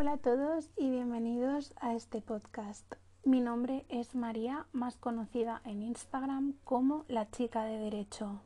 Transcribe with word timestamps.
Hola 0.00 0.12
a 0.12 0.18
todos 0.18 0.70
y 0.76 0.90
bienvenidos 0.90 1.74
a 1.80 1.92
este 1.92 2.20
podcast. 2.20 2.94
Mi 3.24 3.40
nombre 3.40 3.84
es 3.88 4.14
María, 4.14 4.68
más 4.70 4.96
conocida 4.96 5.60
en 5.64 5.82
Instagram 5.82 6.54
como 6.62 7.04
la 7.08 7.28
chica 7.32 7.64
de 7.64 7.78
derecho. 7.78 8.40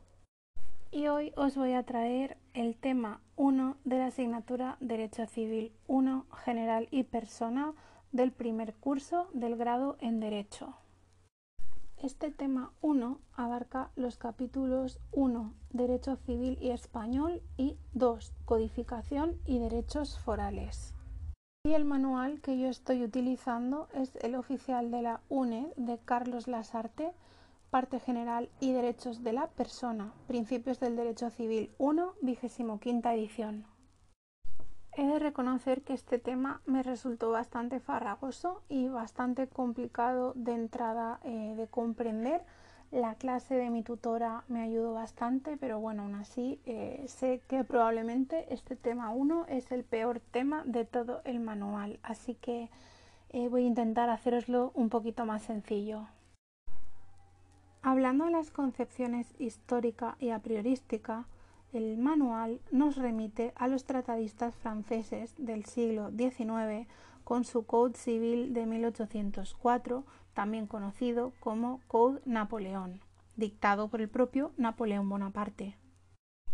Y 0.89 1.09
hoy 1.09 1.31
os 1.35 1.55
voy 1.55 1.73
a 1.73 1.83
traer 1.83 2.37
el 2.55 2.75
tema 2.75 3.21
1 3.35 3.77
de 3.83 3.99
la 3.99 4.07
asignatura 4.07 4.77
Derecho 4.79 5.27
Civil 5.27 5.71
1 5.85 6.25
General 6.43 6.87
y 6.89 7.03
Persona 7.03 7.73
del 8.11 8.31
primer 8.31 8.73
curso 8.73 9.27
del 9.33 9.55
grado 9.55 9.95
en 9.99 10.19
Derecho. 10.19 10.73
Este 11.97 12.31
tema 12.31 12.71
1 12.81 13.19
abarca 13.35 13.91
los 13.95 14.17
capítulos 14.17 14.99
1 15.11 15.53
Derecho 15.69 16.15
Civil 16.15 16.57
y 16.59 16.71
Español 16.71 17.43
y 17.57 17.77
2 17.93 18.33
Codificación 18.45 19.37
y 19.45 19.59
Derechos 19.59 20.17
Forales. 20.17 20.92
Y 21.65 21.75
el 21.75 21.85
manual 21.85 22.41
que 22.41 22.59
yo 22.59 22.67
estoy 22.67 23.05
utilizando 23.05 23.87
es 23.93 24.17
el 24.17 24.35
oficial 24.35 24.91
de 24.91 25.01
la 25.01 25.21
UNED 25.29 25.67
de 25.77 25.97
Carlos 25.97 26.49
Lasarte, 26.49 27.13
parte 27.69 28.01
general 28.01 28.49
y 28.59 28.73
derechos 28.73 29.23
de 29.23 29.31
la 29.31 29.47
persona, 29.47 30.11
principios 30.27 30.81
del 30.81 30.97
derecho 30.97 31.29
civil 31.29 31.73
1, 31.77 32.15
vigésimo 32.21 32.81
quinta 32.81 33.13
edición. 33.13 33.65
He 34.97 35.07
de 35.07 35.19
reconocer 35.19 35.83
que 35.83 35.93
este 35.93 36.19
tema 36.19 36.61
me 36.65 36.83
resultó 36.83 37.29
bastante 37.29 37.79
farragoso 37.79 38.61
y 38.67 38.89
bastante 38.89 39.47
complicado 39.47 40.33
de 40.35 40.55
entrada 40.55 41.21
eh, 41.23 41.53
de 41.55 41.67
comprender 41.67 42.43
la 42.93 43.15
clase 43.15 43.55
de 43.55 43.71
mi 43.71 43.81
tutora 43.81 44.43
me 44.47 44.61
ayudó 44.61 44.93
bastante, 44.93 45.57
pero 45.57 45.79
bueno, 45.79 46.03
aún 46.03 46.13
así 46.13 46.59
eh, 46.65 47.03
sé 47.07 47.41
que 47.47 47.63
probablemente 47.63 48.53
este 48.53 48.75
tema 48.75 49.09
1 49.09 49.47
es 49.49 49.71
el 49.71 49.83
peor 49.83 50.19
tema 50.19 50.63
de 50.65 50.85
todo 50.85 51.21
el 51.25 51.39
manual, 51.39 51.99
así 52.03 52.35
que 52.35 52.69
eh, 53.31 53.47
voy 53.49 53.63
a 53.63 53.67
intentar 53.67 54.11
haceroslo 54.11 54.71
un 54.75 54.89
poquito 54.89 55.25
más 55.25 55.41
sencillo. 55.41 56.05
Hablando 57.81 58.25
de 58.25 58.31
las 58.31 58.51
concepciones 58.51 59.33
histórica 59.39 60.15
y 60.19 60.29
a 60.29 60.39
priorística, 60.39 61.25
el 61.73 61.97
manual 61.97 62.61
nos 62.71 62.97
remite 62.97 63.53
a 63.55 63.67
los 63.67 63.85
tratadistas 63.85 64.55
franceses 64.55 65.33
del 65.39 65.65
siglo 65.65 66.11
XIX 66.11 66.87
con 67.23 67.43
su 67.43 67.65
Code 67.65 67.95
Civil 67.95 68.53
de 68.53 68.67
1804 68.67 70.03
también 70.33 70.67
conocido 70.67 71.33
como 71.39 71.81
Code 71.87 72.21
Napoleón, 72.25 73.01
dictado 73.35 73.87
por 73.87 74.01
el 74.01 74.09
propio 74.09 74.51
Napoleón 74.57 75.09
Bonaparte. 75.09 75.77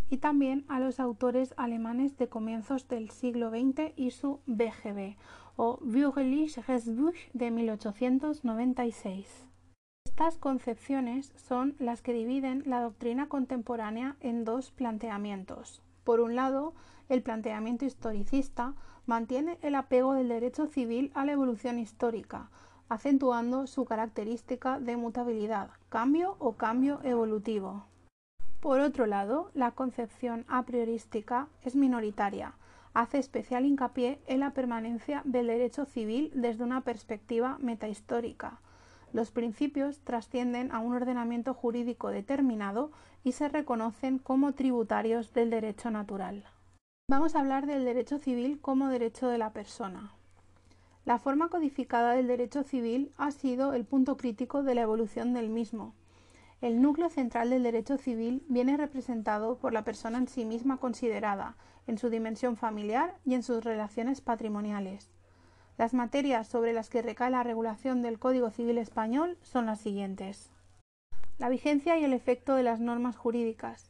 Y 0.09 0.17
también 0.17 0.65
a 0.67 0.79
los 0.79 0.99
autores 0.99 1.53
alemanes 1.57 2.17
de 2.17 2.27
comienzos 2.27 2.87
del 2.87 3.09
siglo 3.11 3.49
XX 3.51 3.93
y 3.95 4.11
su 4.11 4.39
BGB, 4.47 5.17
o 5.55 5.77
Bürgerliches 5.81 6.65
Rechtsbuch 6.67 7.17
de 7.33 7.51
1896. 7.51 9.45
Estas 10.05 10.37
concepciones 10.37 11.31
son 11.35 11.75
las 11.79 12.01
que 12.01 12.13
dividen 12.13 12.63
la 12.65 12.81
doctrina 12.81 13.27
contemporánea 13.27 14.15
en 14.19 14.45
dos 14.45 14.71
planteamientos. 14.71 15.81
Por 16.03 16.19
un 16.19 16.35
lado, 16.35 16.73
el 17.07 17.21
planteamiento 17.21 17.85
historicista 17.85 18.73
mantiene 19.05 19.57
el 19.61 19.75
apego 19.75 20.13
del 20.13 20.29
derecho 20.29 20.67
civil 20.67 21.11
a 21.13 21.25
la 21.25 21.33
evolución 21.33 21.79
histórica, 21.79 22.49
acentuando 22.89 23.67
su 23.67 23.85
característica 23.85 24.79
de 24.79 24.97
mutabilidad, 24.97 25.69
cambio 25.89 26.35
o 26.39 26.53
cambio 26.53 26.99
evolutivo. 27.03 27.85
Por 28.59 28.81
otro 28.81 29.05
lado, 29.05 29.51
la 29.53 29.71
concepción 29.71 30.43
a 30.49 30.63
priorística 30.63 31.47
es 31.61 31.75
minoritaria, 31.75 32.55
hace 32.93 33.19
especial 33.19 33.65
hincapié 33.65 34.19
en 34.27 34.41
la 34.41 34.51
permanencia 34.51 35.21
del 35.23 35.47
derecho 35.47 35.85
civil 35.85 36.31
desde 36.33 36.63
una 36.63 36.81
perspectiva 36.81 37.57
metahistórica. 37.61 38.59
Los 39.13 39.31
principios 39.31 40.01
trascienden 40.01 40.71
a 40.71 40.79
un 40.79 40.93
ordenamiento 40.93 41.53
jurídico 41.53 42.09
determinado 42.09 42.91
y 43.23 43.31
se 43.31 43.47
reconocen 43.47 44.19
como 44.19 44.53
tributarios 44.53 45.33
del 45.33 45.49
derecho 45.49 45.89
natural. 45.91 46.43
Vamos 47.09 47.35
a 47.35 47.39
hablar 47.39 47.65
del 47.65 47.85
derecho 47.85 48.19
civil 48.19 48.59
como 48.61 48.89
derecho 48.89 49.27
de 49.29 49.37
la 49.37 49.51
persona. 49.51 50.13
La 51.05 51.17
forma 51.17 51.49
codificada 51.49 52.13
del 52.13 52.27
derecho 52.27 52.63
civil 52.63 53.11
ha 53.17 53.31
sido 53.31 53.73
el 53.73 53.85
punto 53.85 54.17
crítico 54.17 54.63
de 54.63 54.75
la 54.75 54.81
evolución 54.81 55.33
del 55.33 55.49
mismo. 55.49 55.95
El 56.61 56.81
núcleo 56.81 57.09
central 57.09 57.49
del 57.49 57.63
derecho 57.63 57.97
civil 57.97 58.43
viene 58.49 58.75
representado 58.75 59.57
por 59.57 59.71
la 59.71 59.85
persona 59.85 60.17
en 60.17 60.27
sí 60.27 60.45
misma 60.45 60.77
considerada, 60.77 61.55
en 61.87 61.97
su 61.97 62.09
dimensión 62.09 62.57
familiar 62.57 63.17
y 63.25 63.33
en 63.33 63.43
sus 63.43 63.63
relaciones 63.63 64.21
patrimoniales. 64.21 65.09
Las 65.77 65.93
materias 65.93 66.47
sobre 66.47 66.73
las 66.73 66.89
que 66.89 67.01
recae 67.01 67.31
la 67.31 67.43
regulación 67.43 68.01
del 68.01 68.19
Código 68.19 68.49
Civil 68.49 68.77
español 68.77 69.37
son 69.41 69.65
las 69.65 69.79
siguientes. 69.79 70.51
La 71.37 71.47
vigencia 71.47 71.97
y 71.97 72.03
el 72.03 72.11
efecto 72.11 72.55
de 72.55 72.63
las 72.63 72.81
normas 72.81 73.15
jurídicas, 73.15 73.89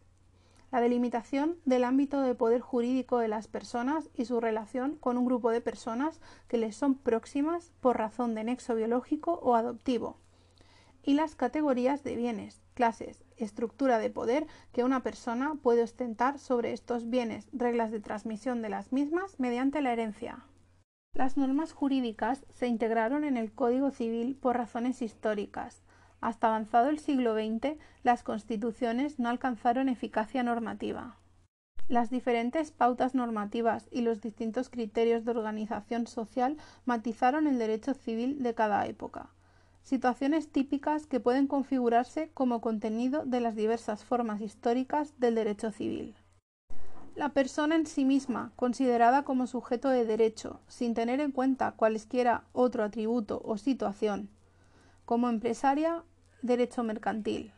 la 0.71 0.81
delimitación 0.81 1.57
del 1.65 1.83
ámbito 1.83 2.21
de 2.21 2.35
poder 2.35 2.61
jurídico 2.61 3.19
de 3.19 3.27
las 3.27 3.47
personas 3.47 4.09
y 4.13 4.25
su 4.25 4.39
relación 4.39 4.95
con 4.95 5.17
un 5.17 5.25
grupo 5.25 5.51
de 5.51 5.61
personas 5.61 6.21
que 6.47 6.57
les 6.57 6.75
son 6.75 6.95
próximas 6.95 7.71
por 7.81 7.97
razón 7.97 8.35
de 8.35 8.43
nexo 8.43 8.75
biológico 8.75 9.39
o 9.41 9.55
adoptivo, 9.55 10.17
y 11.03 11.13
las 11.13 11.35
categorías 11.35 12.03
de 12.03 12.15
bienes, 12.15 12.61
clases, 12.73 13.23
estructura 13.37 13.99
de 13.99 14.09
poder 14.09 14.47
que 14.71 14.83
una 14.83 15.01
persona 15.01 15.55
puede 15.55 15.83
ostentar 15.83 16.39
sobre 16.39 16.73
estos 16.73 17.09
bienes, 17.09 17.47
reglas 17.51 17.91
de 17.91 17.99
transmisión 17.99 18.61
de 18.61 18.69
las 18.69 18.91
mismas 18.91 19.39
mediante 19.39 19.81
la 19.81 19.91
herencia. 19.91 20.45
Las 21.13 21.37
normas 21.37 21.73
jurídicas 21.73 22.45
se 22.49 22.67
integraron 22.67 23.23
en 23.23 23.37
el 23.37 23.51
Código 23.51 23.91
Civil 23.91 24.35
por 24.35 24.57
razones 24.57 25.01
históricas, 25.01 25.83
hasta 26.21 26.47
avanzado 26.47 26.89
el 26.89 26.99
siglo 26.99 27.33
XX, 27.33 27.77
las 28.03 28.23
constituciones 28.23 29.19
no 29.19 29.29
alcanzaron 29.29 29.89
eficacia 29.89 30.43
normativa. 30.43 31.17
Las 31.87 32.11
diferentes 32.11 32.71
pautas 32.71 33.15
normativas 33.15 33.87
y 33.91 34.01
los 34.01 34.21
distintos 34.21 34.69
criterios 34.69 35.25
de 35.25 35.31
organización 35.31 36.05
social 36.05 36.57
matizaron 36.85 37.47
el 37.47 37.57
derecho 37.57 37.95
civil 37.95 38.43
de 38.43 38.53
cada 38.53 38.85
época, 38.85 39.31
situaciones 39.81 40.51
típicas 40.51 41.07
que 41.07 41.19
pueden 41.19 41.47
configurarse 41.47 42.29
como 42.35 42.61
contenido 42.61 43.25
de 43.25 43.41
las 43.41 43.55
diversas 43.55 44.03
formas 44.03 44.39
históricas 44.39 45.19
del 45.19 45.33
derecho 45.33 45.71
civil. 45.71 46.15
La 47.15 47.29
persona 47.29 47.75
en 47.75 47.87
sí 47.87 48.05
misma, 48.05 48.51
considerada 48.55 49.23
como 49.23 49.47
sujeto 49.47 49.89
de 49.89 50.05
derecho, 50.05 50.61
sin 50.67 50.93
tener 50.93 51.19
en 51.19 51.31
cuenta 51.31 51.71
cualesquiera 51.71 52.43
otro 52.53 52.83
atributo 52.83 53.41
o 53.43 53.57
situación, 53.57 54.29
como 55.09 55.27
empresaria, 55.27 56.03
derecho 56.43 56.83
mercantil. 56.83 57.51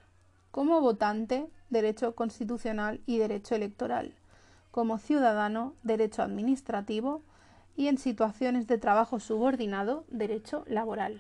Como 0.52 0.80
votante, 0.80 1.50
derecho 1.70 2.16
constitucional 2.16 3.02
y 3.06 3.18
derecho 3.18 3.56
electoral. 3.56 4.16
Como 4.72 4.98
ciudadano, 5.00 5.74
derecho 5.84 6.22
administrativo. 6.22 7.24
Y 7.76 7.90
en 7.90 7.98
situaciones 7.98 8.68
de 8.68 8.78
trabajo 8.78 9.20
subordinado, 9.20 10.06
derecho 10.08 10.64
laboral. 10.66 11.20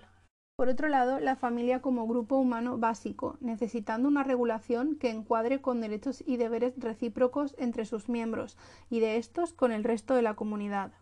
Por 0.55 0.69
otro 0.69 0.87
lado, 0.87 1.19
la 1.19 1.35
familia 1.35 1.81
como 1.81 2.07
grupo 2.07 2.37
humano 2.37 2.77
básico, 2.77 3.35
necesitando 3.41 4.07
una 4.07 4.23
regulación 4.23 4.95
que 4.95 5.09
encuadre 5.09 5.59
con 5.59 5.81
derechos 5.81 6.23
y 6.25 6.37
deberes 6.37 6.75
recíprocos 6.77 7.55
entre 7.57 7.83
sus 7.83 8.07
miembros 8.07 8.57
y 8.89 9.01
de 9.01 9.17
estos 9.17 9.51
con 9.51 9.73
el 9.73 9.83
resto 9.83 10.15
de 10.15 10.21
la 10.21 10.35
comunidad. 10.35 10.93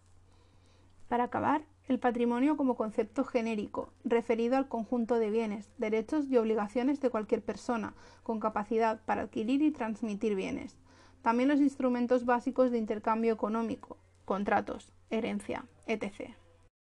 Para 1.08 1.26
acabar, 1.26 1.66
el 1.90 2.00
patrimonio 2.00 2.56
como 2.56 2.76
concepto 2.76 3.26
genérico, 3.26 3.92
referido 4.04 4.58
al 4.58 4.68
conjunto 4.68 5.16
de 5.16 5.32
bienes, 5.32 5.70
derechos 5.80 6.28
y 6.30 6.38
obligaciones 6.38 7.02
de 7.02 7.10
cualquier 7.10 7.42
persona, 7.42 7.96
con 8.22 8.40
capacidad 8.40 9.02
para 9.06 9.24
adquirir 9.24 9.64
y 9.64 9.72
transmitir 9.72 10.36
bienes. 10.36 10.78
También 11.24 11.50
los 11.50 11.60
instrumentos 11.60 12.26
básicos 12.26 12.70
de 12.70 12.78
intercambio 12.78 13.34
económico, 13.34 13.98
contratos, 14.24 14.94
herencia, 15.10 15.66
etc. 15.88 16.36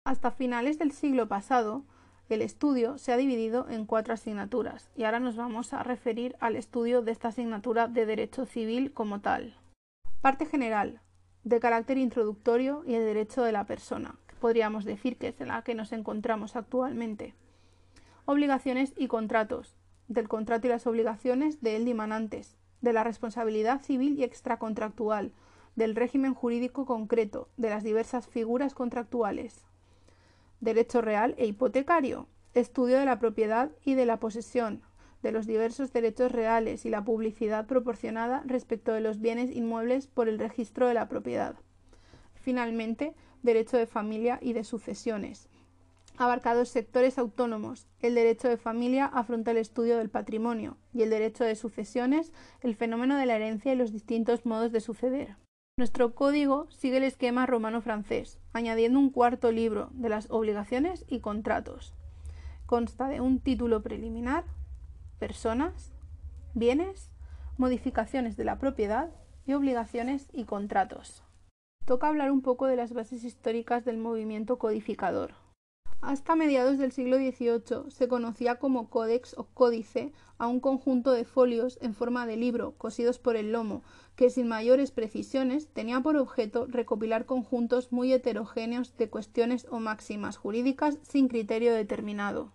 Hasta 0.04 0.30
finales 0.30 0.78
del 0.78 0.92
siglo 0.92 1.28
pasado, 1.28 1.84
el 2.30 2.40
estudio 2.40 2.96
se 2.96 3.12
ha 3.12 3.18
dividido 3.18 3.68
en 3.68 3.84
cuatro 3.84 4.14
asignaturas 4.14 4.90
y 4.96 5.04
ahora 5.04 5.20
nos 5.20 5.36
vamos 5.36 5.74
a 5.74 5.82
referir 5.82 6.36
al 6.40 6.56
estudio 6.56 7.02
de 7.02 7.12
esta 7.12 7.28
asignatura 7.28 7.86
de 7.86 8.06
Derecho 8.06 8.46
Civil 8.46 8.92
como 8.92 9.20
tal. 9.20 9.58
Parte 10.22 10.46
general, 10.46 11.02
de 11.44 11.60
carácter 11.60 11.98
introductorio 11.98 12.82
y 12.86 12.94
el 12.94 13.04
derecho 13.04 13.44
de 13.44 13.52
la 13.52 13.66
persona, 13.66 14.16
podríamos 14.36 14.84
decir 14.84 15.16
que 15.16 15.28
es 15.28 15.40
en 15.40 15.48
la 15.48 15.62
que 15.62 15.74
nos 15.74 15.92
encontramos 15.92 16.56
actualmente. 16.56 17.34
Obligaciones 18.24 18.92
y 18.96 19.08
contratos, 19.08 19.76
del 20.08 20.28
contrato 20.28 20.66
y 20.66 20.70
las 20.70 20.86
obligaciones 20.86 21.60
de 21.62 21.76
él 21.76 21.84
dimanantes, 21.84 22.56
de 22.80 22.92
la 22.92 23.04
responsabilidad 23.04 23.82
civil 23.82 24.18
y 24.18 24.24
extracontractual, 24.24 25.32
del 25.74 25.94
régimen 25.94 26.34
jurídico 26.34 26.86
concreto, 26.86 27.48
de 27.56 27.70
las 27.70 27.84
diversas 27.84 28.26
figuras 28.26 28.74
contractuales. 28.74 29.64
Derecho 30.60 31.02
real 31.02 31.34
e 31.38 31.46
hipotecario, 31.46 32.26
estudio 32.54 32.98
de 32.98 33.04
la 33.04 33.18
propiedad 33.18 33.70
y 33.84 33.94
de 33.94 34.06
la 34.06 34.18
posesión, 34.18 34.82
de 35.22 35.32
los 35.32 35.46
diversos 35.46 35.92
derechos 35.92 36.32
reales 36.32 36.86
y 36.86 36.90
la 36.90 37.04
publicidad 37.04 37.66
proporcionada 37.66 38.42
respecto 38.46 38.92
de 38.92 39.00
los 39.00 39.20
bienes 39.20 39.54
inmuebles 39.54 40.06
por 40.06 40.28
el 40.28 40.38
registro 40.38 40.88
de 40.88 40.94
la 40.94 41.08
propiedad. 41.08 41.56
Finalmente, 42.34 43.14
derecho 43.46 43.78
de 43.78 43.86
familia 43.86 44.38
y 44.42 44.52
de 44.52 44.64
sucesiones. 44.64 45.48
Abarca 46.18 46.54
dos 46.54 46.68
sectores 46.68 47.18
autónomos. 47.18 47.86
El 48.00 48.14
derecho 48.14 48.48
de 48.48 48.56
familia 48.56 49.06
afronta 49.06 49.50
el 49.50 49.58
estudio 49.58 49.98
del 49.98 50.10
patrimonio 50.10 50.76
y 50.92 51.02
el 51.02 51.10
derecho 51.10 51.44
de 51.44 51.54
sucesiones, 51.54 52.32
el 52.60 52.74
fenómeno 52.74 53.16
de 53.16 53.26
la 53.26 53.36
herencia 53.36 53.72
y 53.72 53.76
los 53.76 53.92
distintos 53.92 54.46
modos 54.46 54.72
de 54.72 54.80
suceder. 54.80 55.36
Nuestro 55.78 56.14
código 56.14 56.70
sigue 56.70 56.96
el 56.96 57.04
esquema 57.04 57.44
romano-francés, 57.44 58.40
añadiendo 58.54 58.98
un 58.98 59.10
cuarto 59.10 59.52
libro 59.52 59.90
de 59.92 60.08
las 60.08 60.30
obligaciones 60.30 61.04
y 61.06 61.20
contratos. 61.20 61.92
Consta 62.64 63.08
de 63.08 63.20
un 63.20 63.40
título 63.40 63.82
preliminar, 63.82 64.44
personas, 65.18 65.92
bienes, 66.54 67.10
modificaciones 67.58 68.38
de 68.38 68.44
la 68.44 68.58
propiedad 68.58 69.10
y 69.46 69.52
obligaciones 69.52 70.28
y 70.32 70.44
contratos. 70.44 71.22
Toca 71.86 72.08
hablar 72.08 72.32
un 72.32 72.42
poco 72.42 72.66
de 72.66 72.74
las 72.74 72.92
bases 72.92 73.22
históricas 73.22 73.84
del 73.84 73.96
movimiento 73.96 74.58
codificador. 74.58 75.34
Hasta 76.00 76.34
mediados 76.34 76.78
del 76.78 76.90
siglo 76.90 77.16
XVIII 77.16 77.92
se 77.92 78.08
conocía 78.08 78.56
como 78.56 78.90
códex 78.90 79.38
o 79.38 79.44
códice 79.44 80.12
a 80.36 80.48
un 80.48 80.58
conjunto 80.58 81.12
de 81.12 81.24
folios 81.24 81.78
en 81.80 81.94
forma 81.94 82.26
de 82.26 82.36
libro 82.36 82.72
cosidos 82.76 83.20
por 83.20 83.36
el 83.36 83.52
lomo, 83.52 83.84
que 84.16 84.30
sin 84.30 84.48
mayores 84.48 84.90
precisiones 84.90 85.68
tenía 85.68 86.00
por 86.00 86.16
objeto 86.16 86.66
recopilar 86.66 87.24
conjuntos 87.24 87.92
muy 87.92 88.12
heterogéneos 88.12 88.96
de 88.96 89.08
cuestiones 89.08 89.68
o 89.70 89.78
máximas 89.78 90.36
jurídicas 90.36 90.98
sin 91.02 91.28
criterio 91.28 91.72
determinado. 91.72 92.50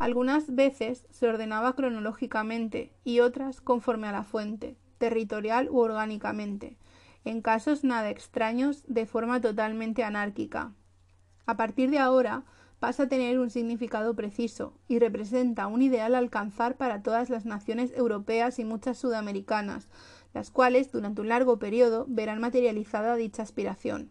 Algunas 0.00 0.52
veces 0.52 1.06
se 1.10 1.28
ordenaba 1.28 1.74
cronológicamente 1.74 2.92
y 3.04 3.20
otras 3.20 3.60
conforme 3.60 4.08
a 4.08 4.12
la 4.12 4.24
fuente, 4.24 4.76
territorial 4.98 5.68
u 5.70 5.78
orgánicamente, 5.78 6.76
en 7.24 7.42
casos 7.42 7.84
nada 7.84 8.10
extraños 8.10 8.84
de 8.86 9.06
forma 9.06 9.40
totalmente 9.40 10.04
anárquica. 10.04 10.72
A 11.46 11.56
partir 11.56 11.90
de 11.90 11.98
ahora 11.98 12.44
pasa 12.78 13.04
a 13.04 13.08
tener 13.08 13.38
un 13.38 13.50
significado 13.50 14.14
preciso 14.14 14.74
y 14.86 14.98
representa 14.98 15.66
un 15.66 15.82
ideal 15.82 16.14
a 16.14 16.18
alcanzar 16.18 16.76
para 16.76 17.02
todas 17.02 17.30
las 17.30 17.44
naciones 17.44 17.92
europeas 17.96 18.58
y 18.58 18.64
muchas 18.64 18.98
sudamericanas, 18.98 19.88
las 20.34 20.50
cuales 20.50 20.92
durante 20.92 21.20
un 21.20 21.28
largo 21.28 21.58
periodo 21.58 22.06
verán 22.08 22.40
materializada 22.40 23.16
dicha 23.16 23.42
aspiración. 23.42 24.10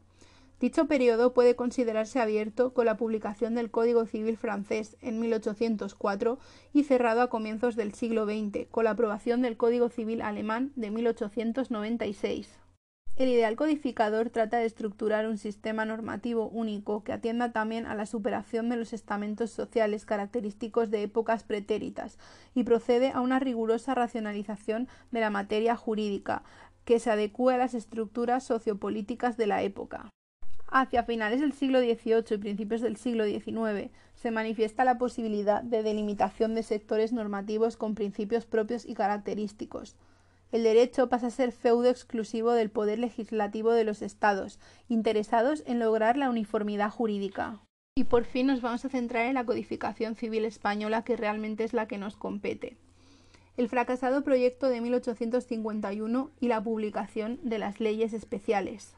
Dicho 0.60 0.88
periodo 0.88 1.34
puede 1.34 1.56
considerarse 1.56 2.20
abierto 2.20 2.74
con 2.74 2.88
la 2.88 2.98
publicación 2.98 3.54
del 3.54 3.70
Código 3.70 4.08
Civil 4.08 4.38
francés 4.38 4.98
en 5.02 5.20
1804 5.20 6.40
y 6.74 6.84
cerrado 6.84 7.22
a 7.22 7.30
comienzos 7.30 7.76
del 7.76 7.94
siglo 7.94 8.26
XX 8.26 8.68
con 8.72 8.86
la 8.86 8.92
aprobación 8.92 9.44
del 9.44 9.56
Código 9.56 9.90
Civil 9.90 10.24
alemán 10.24 10.72
de 10.76 10.90
1896. 10.90 12.67
El 13.18 13.30
ideal 13.30 13.56
codificador 13.56 14.30
trata 14.30 14.58
de 14.58 14.68
estructurar 14.68 15.28
un 15.28 15.40
sistema 15.40 15.86
normativo 15.86 16.50
único 16.50 17.04
que 17.04 17.14
atienda 17.14 17.52
también 17.52 17.88
a 17.88 17.96
la 17.96 18.06
superación 18.06 18.70
de 18.70 18.78
los 18.78 18.94
estamentos 18.94 19.50
sociales 19.50 20.06
característicos 20.06 20.92
de 20.92 21.02
épocas 21.02 21.44
pretéritas 21.44 22.20
y 22.54 22.64
procede 22.64 23.10
a 23.10 23.22
una 23.22 23.40
rigurosa 23.40 23.96
racionalización 23.96 24.88
de 25.10 25.22
la 25.22 25.32
materia 25.32 25.76
jurídica 25.76 26.44
que 26.86 27.00
se 27.00 27.10
adecue 27.10 27.56
a 27.56 27.58
las 27.58 27.74
estructuras 27.74 28.44
sociopolíticas 28.44 29.36
de 29.36 29.48
la 29.48 29.64
época. 29.64 30.12
Hacia 30.68 31.04
finales 31.04 31.42
del 31.42 31.54
siglo 31.54 31.80
XVIII 31.80 32.36
y 32.36 32.38
principios 32.38 32.82
del 32.82 32.98
siglo 32.98 33.26
XIX 33.26 33.90
se 34.14 34.30
manifiesta 34.30 34.86
la 34.86 35.00
posibilidad 35.00 35.64
de 35.64 35.82
delimitación 35.82 36.54
de 36.54 36.62
sectores 36.62 37.14
normativos 37.14 37.78
con 37.78 37.96
principios 37.96 38.46
propios 38.46 38.86
y 38.86 38.94
característicos. 38.94 39.96
El 40.52 40.64
derecho 40.64 41.10
pasa 41.10 41.28
a 41.28 41.32
ser 41.32 41.52
feudo 41.52 41.90
exclusivo 41.90 42.54
del 42.54 42.70
poder 42.70 43.00
legislativo 43.00 43.72
de 43.72 43.84
los 43.84 44.02
estados, 44.02 44.60
interesados 44.88 45.64
en 45.66 45.80
lograr 45.80 46.18
la 46.18 46.30
uniformidad 46.30 46.90
jurídica. 46.90 47.62
Y 47.96 48.04
por 48.04 48.26
fin 48.26 48.48
nos 48.48 48.62
vamos 48.62 48.86
a 48.86 48.90
centrar 48.90 49.26
en 49.26 49.34
la 49.34 49.46
codificación 49.46 50.16
civil 50.16 50.46
española, 50.46 51.04
que 51.04 51.16
realmente 51.16 51.64
es 51.64 51.74
la 51.74 51.88
que 51.88 51.98
nos 51.98 52.16
compete. 52.16 52.78
El 53.58 53.70
fracasado 53.70 54.24
proyecto 54.24 54.70
de 54.70 54.82
1851 54.82 56.32
y 56.40 56.48
la 56.48 56.62
publicación 56.62 57.40
de 57.42 57.58
las 57.58 57.80
leyes 57.80 58.14
especiales. 58.14 58.97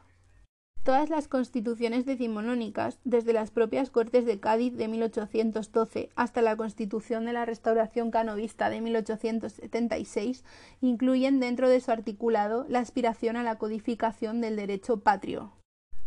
Todas 0.83 1.09
las 1.09 1.27
constituciones 1.27 2.05
decimonónicas, 2.05 2.99
desde 3.03 3.33
las 3.33 3.51
propias 3.51 3.89
Cortes 3.89 4.25
de 4.25 4.39
Cádiz 4.39 4.75
de 4.75 4.87
1812 4.87 6.09
hasta 6.15 6.41
la 6.41 6.55
Constitución 6.55 7.25
de 7.25 7.33
la 7.33 7.45
Restauración 7.45 8.11
Canovista 8.11 8.69
de 8.69 8.81
1876, 8.81 10.43
incluyen 10.81 11.39
dentro 11.39 11.69
de 11.69 11.81
su 11.81 11.91
articulado 11.91 12.65
la 12.69 12.79
aspiración 12.79 13.35
a 13.35 13.43
la 13.43 13.57
codificación 13.57 14.39
del 14.41 14.55
derecho 14.55 15.01
patrio. 15.01 15.51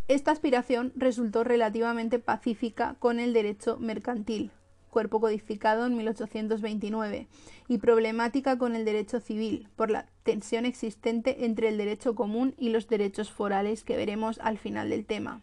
Esta 0.08 0.30
aspiración 0.30 0.92
resultó 0.96 1.44
relativamente 1.44 2.18
pacífica 2.18 2.96
con 2.98 3.20
el 3.20 3.32
derecho 3.32 3.78
mercantil, 3.78 4.50
cuerpo 4.92 5.20
codificado 5.20 5.86
en 5.86 5.96
1829, 5.96 7.26
y 7.66 7.78
problemática 7.78 8.58
con 8.58 8.76
el 8.76 8.84
derecho 8.84 9.18
civil, 9.18 9.66
por 9.74 9.90
la 9.90 10.06
tensión 10.22 10.66
existente 10.66 11.46
entre 11.46 11.68
el 11.68 11.78
derecho 11.78 12.14
común 12.14 12.54
y 12.58 12.68
los 12.68 12.86
derechos 12.86 13.32
forales 13.32 13.82
que 13.82 13.96
veremos 13.96 14.38
al 14.40 14.58
final 14.58 14.90
del 14.90 15.06
tema. 15.06 15.40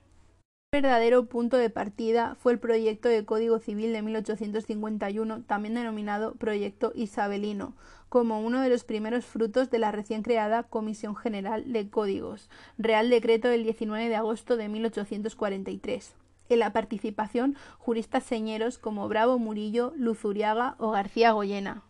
Un 0.71 0.83
verdadero 0.83 1.25
punto 1.25 1.57
de 1.57 1.71
partida 1.71 2.35
fue 2.35 2.53
el 2.53 2.59
proyecto 2.59 3.09
de 3.09 3.25
Código 3.25 3.57
Civil 3.57 3.91
de 3.91 4.03
1851, 4.03 5.41
también 5.41 5.73
denominado 5.73 6.35
Proyecto 6.35 6.91
Isabelino, 6.93 7.73
como 8.07 8.41
uno 8.41 8.61
de 8.61 8.69
los 8.69 8.83
primeros 8.83 9.25
frutos 9.25 9.71
de 9.71 9.79
la 9.79 9.91
recién 9.91 10.21
creada 10.21 10.61
Comisión 10.61 11.15
General 11.15 11.73
de 11.73 11.89
Códigos, 11.89 12.51
Real 12.77 13.09
Decreto 13.09 13.47
del 13.47 13.63
19 13.63 14.09
de 14.09 14.15
agosto 14.15 14.57
de 14.57 14.69
1843 14.69 16.13
en 16.13 16.28
la 16.57 16.73
participación 16.73 17.55
juristas 17.77 18.23
señeros 18.23 18.77
como 18.77 19.07
Bravo 19.07 19.37
Murillo, 19.39 19.93
Luzuriaga 19.95 20.75
o 20.79 20.91
García 20.91 21.31
Goyena. 21.31 21.83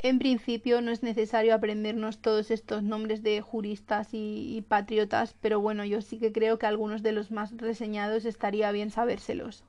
En 0.00 0.20
principio 0.20 0.80
no 0.80 0.92
es 0.92 1.02
necesario 1.02 1.54
aprendernos 1.54 2.18
todos 2.18 2.52
estos 2.52 2.84
nombres 2.84 3.24
de 3.24 3.40
juristas 3.40 4.14
y, 4.14 4.56
y, 4.56 4.62
patriotas, 4.62 5.34
pero 5.40 5.60
bueno, 5.60 5.84
yo 5.84 6.02
sí 6.02 6.18
que 6.18 6.32
creo 6.32 6.58
que 6.58 6.66
algunos 6.66 7.02
de 7.02 7.10
los 7.12 7.32
más 7.32 7.56
reseñados 7.56 8.24
estaría 8.24 8.70
bien 8.70 8.90
sabérselos. 8.90 9.64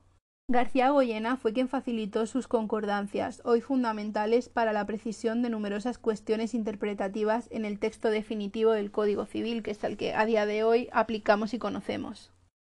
García 0.52 0.90
Goyena 0.90 1.38
fue 1.38 1.54
quien 1.54 1.68
facilitó 1.68 2.26
sus 2.26 2.48
concordancias, 2.48 3.40
hoy 3.46 3.62
fundamentales 3.62 4.50
para 4.50 4.74
la 4.74 4.86
precisión 4.88 5.44
de 5.44 5.52
numerosas 5.52 6.00
cuestiones 6.00 6.56
interpretativas 6.56 7.48
en 7.52 7.66
el 7.66 7.78
texto 7.78 8.10
definitivo 8.10 8.72
del 8.72 8.90
Código 8.90 9.28
Civil, 9.28 9.62
que 9.62 9.72
es 9.72 9.84
el 9.84 9.96
que 9.96 10.16
a 10.16 10.26
día 10.26 10.48
de 10.48 10.64
hoy 10.64 10.90
aplicamos 10.92 11.54
y 11.54 11.60
conocemos. 11.60 12.32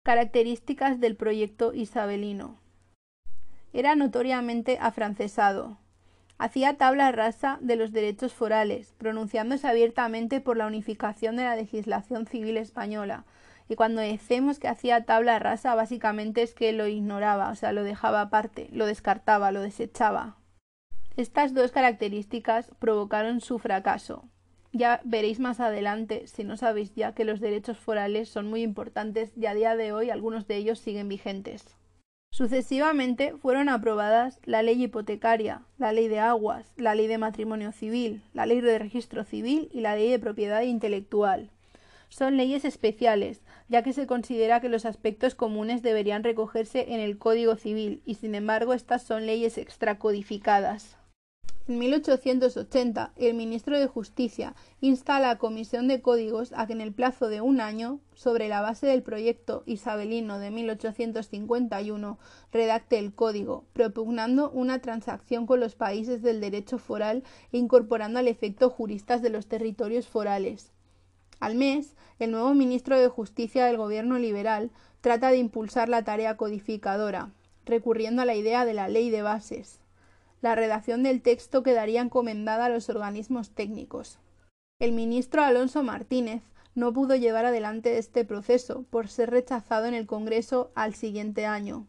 Características 0.07 1.01
del 1.01 1.17
proyecto 1.17 1.73
isabelino. 1.73 2.59
Era 3.73 3.97
notoriamente 3.97 4.77
afrancesado. 4.79 5.79
Hacía 6.37 6.77
tabla 6.77 7.11
rasa 7.11 7.57
de 7.63 7.77
los 7.77 7.91
derechos 7.91 8.35
forales, 8.35 8.93
pronunciándose 8.99 9.67
abiertamente 9.67 10.43
por 10.43 10.59
la 10.59 10.67
unificación 10.67 11.37
de 11.37 11.45
la 11.45 11.57
legislación 11.57 12.27
civil 12.27 12.59
española. 12.59 13.25
Y 13.67 13.77
cuando 13.77 14.03
decimos 14.03 14.59
que 14.59 14.69
hacía 14.69 15.07
tabla 15.07 15.39
rasa, 15.39 15.75
básicamente 15.75 16.43
es 16.43 16.53
que 16.53 16.75
lo 16.75 16.87
ignoraba, 16.87 17.49
o 17.49 17.55
sea, 17.55 17.73
lo 17.73 17.83
dejaba 17.83 18.21
aparte, 18.21 18.69
lo 18.73 18.85
descartaba, 18.85 19.53
lo 19.53 19.63
desechaba. 19.63 20.37
Estas 21.17 21.55
dos 21.55 21.73
características 21.73 22.71
provocaron 22.79 23.41
su 23.41 23.59
fracaso, 23.59 24.29
ya 24.75 25.01
veréis 25.05 25.39
más 25.39 25.61
adelante, 25.61 26.27
si 26.27 26.43
no 26.43 26.57
sabéis 26.57 26.93
ya, 26.95 27.15
que 27.15 27.25
los 27.25 27.41
derechos 27.41 27.79
forales 27.79 28.29
son 28.29 28.51
muy 28.51 28.63
importantes 28.63 29.33
y 29.37 29.47
a 29.47 29.55
día 29.55 29.77
de 29.77 29.93
hoy 29.93 30.11
algunos 30.11 30.49
de 30.49 30.57
ellos 30.57 30.81
siguen 30.81 31.09
vigentes. 31.09 31.77
Sucesivamente 32.33 33.35
fueron 33.41 33.69
aprobadas 33.69 34.41
la 34.45 34.65
ley 34.65 34.83
hipotecaria, 34.83 35.63
la 35.79 35.93
ley 35.93 36.09
de 36.09 36.19
aguas, 36.19 36.73
la 36.77 36.97
ley 36.97 37.07
de 37.07 37.19
matrimonio 37.19 37.71
civil, 37.71 38.25
la 38.33 38.47
ley 38.47 38.61
de 38.61 38.81
registro 38.81 39.23
civil 39.23 39.69
y 39.73 39.81
la 39.81 39.95
ley 39.95 40.11
de 40.11 40.19
propiedad 40.19 40.63
intelectual. 40.63 41.51
Son 42.09 42.37
leyes 42.37 42.65
especiales, 42.65 43.43
ya 43.69 43.85
que 43.85 43.93
se 43.93 44.09
considera 44.09 44.61
que 44.61 44.69
los 44.69 44.85
aspectos 44.87 45.37
comunes 45.37 45.83
deberían 45.83 46.25
recogerse 46.25 46.93
en 46.93 46.99
el 46.99 47.19
Código 47.19 47.55
Civil 47.55 48.03
y 48.05 48.17
sin 48.17 48.35
embargo 48.35 48.75
estas 48.75 49.05
son 49.05 49.27
leyes 49.27 49.57
extracodificadas. 49.57 50.97
En 51.67 51.79
1880, 51.79 53.15
el 53.17 53.33
ministro 53.33 53.79
de 53.79 53.87
Justicia 53.87 54.55
insta 54.83 55.17
a 55.17 55.21
la 55.21 55.39
Comisión 55.39 55.89
de 55.89 56.03
Códigos 56.03 56.53
a 56.55 56.67
que 56.67 56.75
en 56.75 56.83
el 56.83 56.93
plazo 56.93 57.29
de 57.29 57.41
un 57.41 57.59
año, 57.59 58.01
sobre 58.13 58.51
la 58.51 58.61
base 58.61 58.87
del 58.87 59.03
proyecto 59.03 59.63
isabelino 59.65 60.39
de 60.39 60.51
1851, 60.51 62.19
redacte 62.53 62.99
el 62.99 63.15
código, 63.15 63.65
propugnando 63.73 64.51
una 64.51 64.81
transacción 64.81 65.47
con 65.47 65.59
los 65.59 65.75
países 65.75 66.21
del 66.21 66.43
derecho 66.43 66.77
foral 66.77 67.23
e 67.51 67.57
incorporando 67.57 68.19
al 68.19 68.29
efecto 68.29 68.69
juristas 68.69 69.23
de 69.23 69.31
los 69.31 69.47
territorios 69.47 70.07
forales. 70.07 70.71
Al 71.41 71.55
mes, 71.55 71.97
el 72.19 72.31
nuevo 72.31 72.53
ministro 72.53 73.01
de 73.01 73.09
Justicia 73.09 73.65
del 73.65 73.79
gobierno 73.79 74.19
liberal 74.19 74.71
trata 75.01 75.31
de 75.31 75.39
impulsar 75.39 75.89
la 75.89 76.05
tarea 76.05 76.37
codificadora, 76.37 77.31
recurriendo 77.65 78.21
a 78.21 78.27
la 78.27 78.35
idea 78.35 78.67
de 78.67 78.75
la 78.75 78.89
ley 78.89 79.09
de 79.09 79.23
bases 79.23 79.81
la 80.45 80.55
redacción 80.55 81.03
del 81.03 81.23
texto 81.23 81.63
quedaría 81.63 82.03
encomendada 82.03 82.67
a 82.67 82.69
los 82.69 82.91
organismos 82.91 83.49
técnicos. 83.53 84.19
El 84.79 84.93
ministro 84.93 85.43
Alonso 85.43 85.83
Martínez 85.83 86.43
no 86.75 86.93
pudo 86.93 87.17
llevar 87.17 87.47
adelante 87.47 87.97
este 87.97 88.27
proceso 88.27 88.85
por 88.91 89.09
ser 89.09 89.31
rechazado 89.31 89.87
en 89.87 89.95
el 89.95 90.05
Congreso 90.05 90.71
al 90.75 90.95
siguiente 90.95 91.47
año. 91.47 91.87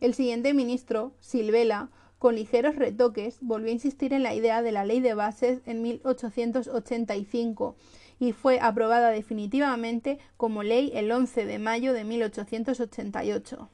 El 0.00 0.14
siguiente 0.14 0.54
ministro, 0.54 1.12
Silvela, 1.20 1.90
con 2.18 2.36
ligeros 2.36 2.76
retoques, 2.76 3.36
volvió 3.42 3.68
a 3.68 3.72
insistir 3.72 4.14
en 4.14 4.22
la 4.22 4.32
idea 4.32 4.62
de 4.62 4.72
la 4.72 4.86
ley 4.86 5.00
de 5.00 5.12
bases 5.12 5.60
en 5.66 5.82
1885 5.82 7.76
y 8.18 8.32
fue 8.32 8.60
aprobada 8.60 9.10
definitivamente 9.10 10.18
como 10.38 10.62
ley 10.62 10.90
el 10.94 11.12
11 11.12 11.44
de 11.44 11.58
mayo 11.58 11.92
de 11.92 12.04
1888. 12.04 13.68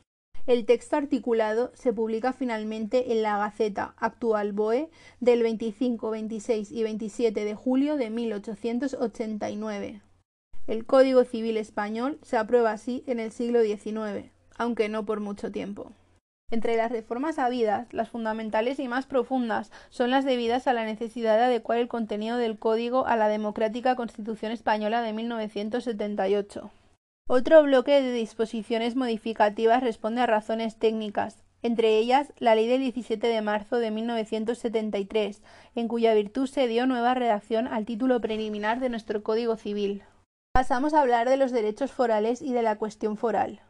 El 0.47 0.65
texto 0.65 0.97
articulado 0.97 1.71
se 1.75 1.93
publica 1.93 2.33
finalmente 2.33 3.13
en 3.13 3.23
la 3.23 3.39
Gaceta 3.39 3.95
Actual 3.99 4.53
BOE 4.53 4.89
del 5.21 5.43
25, 5.43 6.11
26 6.11 6.73
y 6.73 6.83
27 6.83 7.45
de 7.45 7.55
julio 7.55 7.97
de 7.97 8.11
1889. 8.11 10.01
El 10.67 10.87
Código 10.87 11.25
Civil 11.25 11.57
español 11.57 12.19
se 12.23 12.37
aprueba 12.37 12.73
así 12.73 13.05
en 13.07 13.21
el 13.21 13.33
siglo 13.33 13.63
XIX, 13.63 14.31
aunque 14.57 14.89
no 14.89 15.05
por 15.05 15.21
mucho 15.21 15.53
tiempo. 15.53 15.93
Entre 16.51 16.77
las 16.77 16.91
reformas 16.91 17.39
habidas, 17.39 17.93
las 17.93 18.09
fundamentales 18.09 18.81
y 18.81 18.89
más 18.89 19.07
profundas 19.07 19.71
son 19.91 20.11
las 20.11 20.25
debidas 20.25 20.67
a 20.67 20.73
la 20.73 20.85
necesidad 20.85 21.37
de 21.37 21.45
adecuar 21.45 21.79
el 21.79 21.87
contenido 21.87 22.39
del 22.39 22.59
Código 22.59 23.07
a 23.07 23.17
la 23.17 23.29
democrática 23.29 23.95
Constitución 23.95 24.51
española 24.51 25.03
de 25.03 25.13
1978. 25.13 26.71
Otro 27.33 27.63
bloque 27.63 28.03
de 28.03 28.13
disposiciones 28.13 28.97
modificativas 28.97 29.85
responde 29.85 30.21
a 30.21 30.27
razones 30.27 30.75
técnicas, 30.75 31.45
entre 31.63 31.97
ellas 31.97 32.33
la 32.41 32.57
Ley 32.57 32.67
del 32.67 32.81
17 32.81 33.25
de 33.25 33.41
marzo 33.41 33.77
de 33.77 33.93
1973, 33.93 35.41
en 35.77 35.87
cuya 35.87 36.13
virtud 36.13 36.49
se 36.49 36.67
dio 36.67 36.89
nueva 36.89 37.15
redacción 37.15 37.69
al 37.69 37.85
título 37.85 38.21
preliminar 38.21 38.81
de 38.81 38.89
nuestro 38.89 39.23
Código 39.23 39.55
Civil. 39.55 40.03
Pasamos 40.53 40.93
a 40.93 41.03
hablar 41.03 41.29
de 41.29 41.37
los 41.37 41.53
derechos 41.53 41.93
forales 41.93 42.43
y 42.43 42.53
de 42.53 42.63
la 42.63 42.79
cuestión 42.79 43.17
foral. 43.17 43.61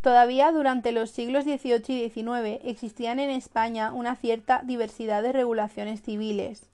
Todavía 0.00 0.50
durante 0.50 0.90
los 0.90 1.10
siglos 1.10 1.44
XVIII 1.44 2.06
y 2.06 2.08
XIX 2.08 2.58
existían 2.64 3.20
en 3.20 3.28
España 3.28 3.92
una 3.92 4.16
cierta 4.16 4.62
diversidad 4.64 5.22
de 5.22 5.32
regulaciones 5.32 6.00
civiles, 6.00 6.70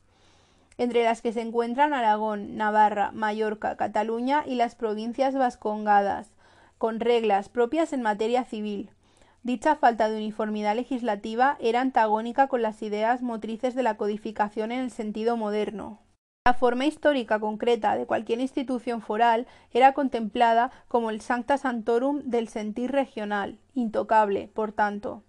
entre 0.81 1.05
las 1.05 1.21
que 1.21 1.35
se 1.35 1.43
encuentran 1.43 1.93
Aragón, 1.93 2.57
Navarra, 2.57 3.11
Mallorca, 3.13 3.77
Cataluña 3.77 4.45
y 4.47 4.55
las 4.55 4.75
provincias 4.75 5.35
vascongadas, 5.35 6.33
con 6.79 7.01
reglas 7.01 7.51
propias 7.51 7.93
en 7.93 8.01
materia 8.01 8.45
civil. 8.45 8.89
Dicha 9.43 9.77
falta 9.77 10.09
de 10.09 10.17
uniformidad 10.17 10.75
legislativa 10.75 11.59
era 11.61 11.83
antagónica 11.83 12.49
con 12.49 12.63
las 12.63 12.81
ideas 12.81 13.21
motrices 13.21 13.75
de 13.75 13.83
la 13.83 13.99
codificación 13.99 14.73
en 14.73 14.81
el 14.81 14.91
sentido 14.91 15.37
moderno. 15.37 16.01
La 16.47 16.55
forma 16.55 16.87
histórica 16.87 17.39
concreta 17.39 17.95
de 17.95 18.07
cualquier 18.07 18.41
institución 18.41 19.03
foral 19.03 19.47
era 19.73 19.93
contemplada 19.93 20.71
como 20.89 21.11
el 21.11 21.21
sancta 21.21 21.59
santorum 21.59 22.23
del 22.25 22.49
sentir 22.49 22.91
regional, 22.91 23.59
intocable, 23.75 24.49
por 24.55 24.73
tanto. 24.73 25.25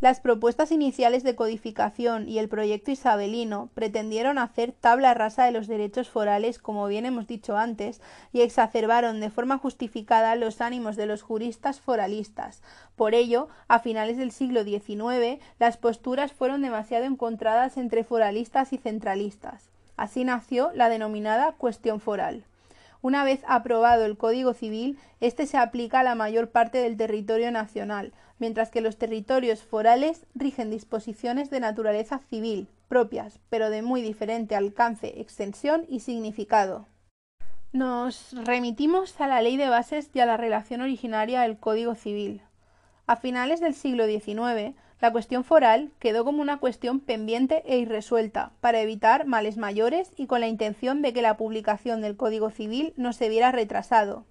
Las 0.00 0.20
propuestas 0.20 0.70
iniciales 0.70 1.24
de 1.24 1.34
codificación 1.34 2.28
y 2.28 2.38
el 2.38 2.48
proyecto 2.48 2.92
isabelino 2.92 3.68
pretendieron 3.74 4.38
hacer 4.38 4.70
tabla 4.70 5.12
rasa 5.12 5.44
de 5.44 5.50
los 5.50 5.66
derechos 5.66 6.08
forales, 6.08 6.60
como 6.60 6.86
bien 6.86 7.04
hemos 7.04 7.26
dicho 7.26 7.56
antes, 7.56 8.00
y 8.32 8.42
exacerbaron 8.42 9.18
de 9.18 9.30
forma 9.30 9.58
justificada 9.58 10.36
los 10.36 10.60
ánimos 10.60 10.94
de 10.94 11.06
los 11.06 11.22
juristas 11.22 11.80
foralistas. 11.80 12.62
Por 12.94 13.12
ello, 13.12 13.48
a 13.66 13.80
finales 13.80 14.16
del 14.18 14.30
siglo 14.30 14.62
XIX, 14.62 15.42
las 15.58 15.76
posturas 15.78 16.32
fueron 16.32 16.62
demasiado 16.62 17.04
encontradas 17.04 17.76
entre 17.76 18.04
foralistas 18.04 18.72
y 18.72 18.78
centralistas. 18.78 19.68
Así 19.96 20.22
nació 20.22 20.70
la 20.74 20.90
denominada 20.90 21.56
cuestión 21.58 21.98
foral. 21.98 22.44
Una 23.00 23.24
vez 23.24 23.42
aprobado 23.48 24.04
el 24.04 24.16
Código 24.16 24.54
Civil, 24.54 24.96
este 25.20 25.46
se 25.46 25.56
aplica 25.56 26.00
a 26.00 26.04
la 26.04 26.16
mayor 26.16 26.50
parte 26.50 26.78
del 26.78 26.96
territorio 26.96 27.50
nacional, 27.52 28.12
mientras 28.38 28.70
que 28.70 28.80
los 28.80 28.96
territorios 28.96 29.62
forales 29.62 30.26
rigen 30.34 30.70
disposiciones 30.70 31.50
de 31.50 31.60
naturaleza 31.60 32.18
civil, 32.30 32.68
propias, 32.88 33.38
pero 33.50 33.70
de 33.70 33.82
muy 33.82 34.02
diferente 34.02 34.56
alcance, 34.56 35.20
extensión 35.20 35.84
y 35.88 36.00
significado. 36.00 36.86
Nos 37.72 38.34
remitimos 38.44 39.20
a 39.20 39.26
la 39.26 39.42
ley 39.42 39.56
de 39.56 39.68
bases 39.68 40.10
y 40.14 40.20
a 40.20 40.26
la 40.26 40.38
relación 40.38 40.80
originaria 40.80 41.42
del 41.42 41.58
Código 41.58 41.94
Civil. 41.94 42.42
A 43.06 43.16
finales 43.16 43.60
del 43.60 43.74
siglo 43.74 44.06
XIX, 44.06 44.74
la 45.00 45.12
cuestión 45.12 45.44
foral 45.44 45.90
quedó 45.98 46.24
como 46.24 46.42
una 46.42 46.58
cuestión 46.58 46.98
pendiente 46.98 47.62
e 47.66 47.78
irresuelta, 47.78 48.52
para 48.60 48.80
evitar 48.80 49.26
males 49.26 49.56
mayores 49.56 50.10
y 50.16 50.26
con 50.26 50.40
la 50.40 50.48
intención 50.48 51.02
de 51.02 51.12
que 51.12 51.22
la 51.22 51.36
publicación 51.36 52.00
del 52.00 52.16
Código 52.16 52.50
Civil 52.50 52.94
no 52.96 53.12
se 53.12 53.28
viera 53.28 53.52
retrasado. 53.52 54.24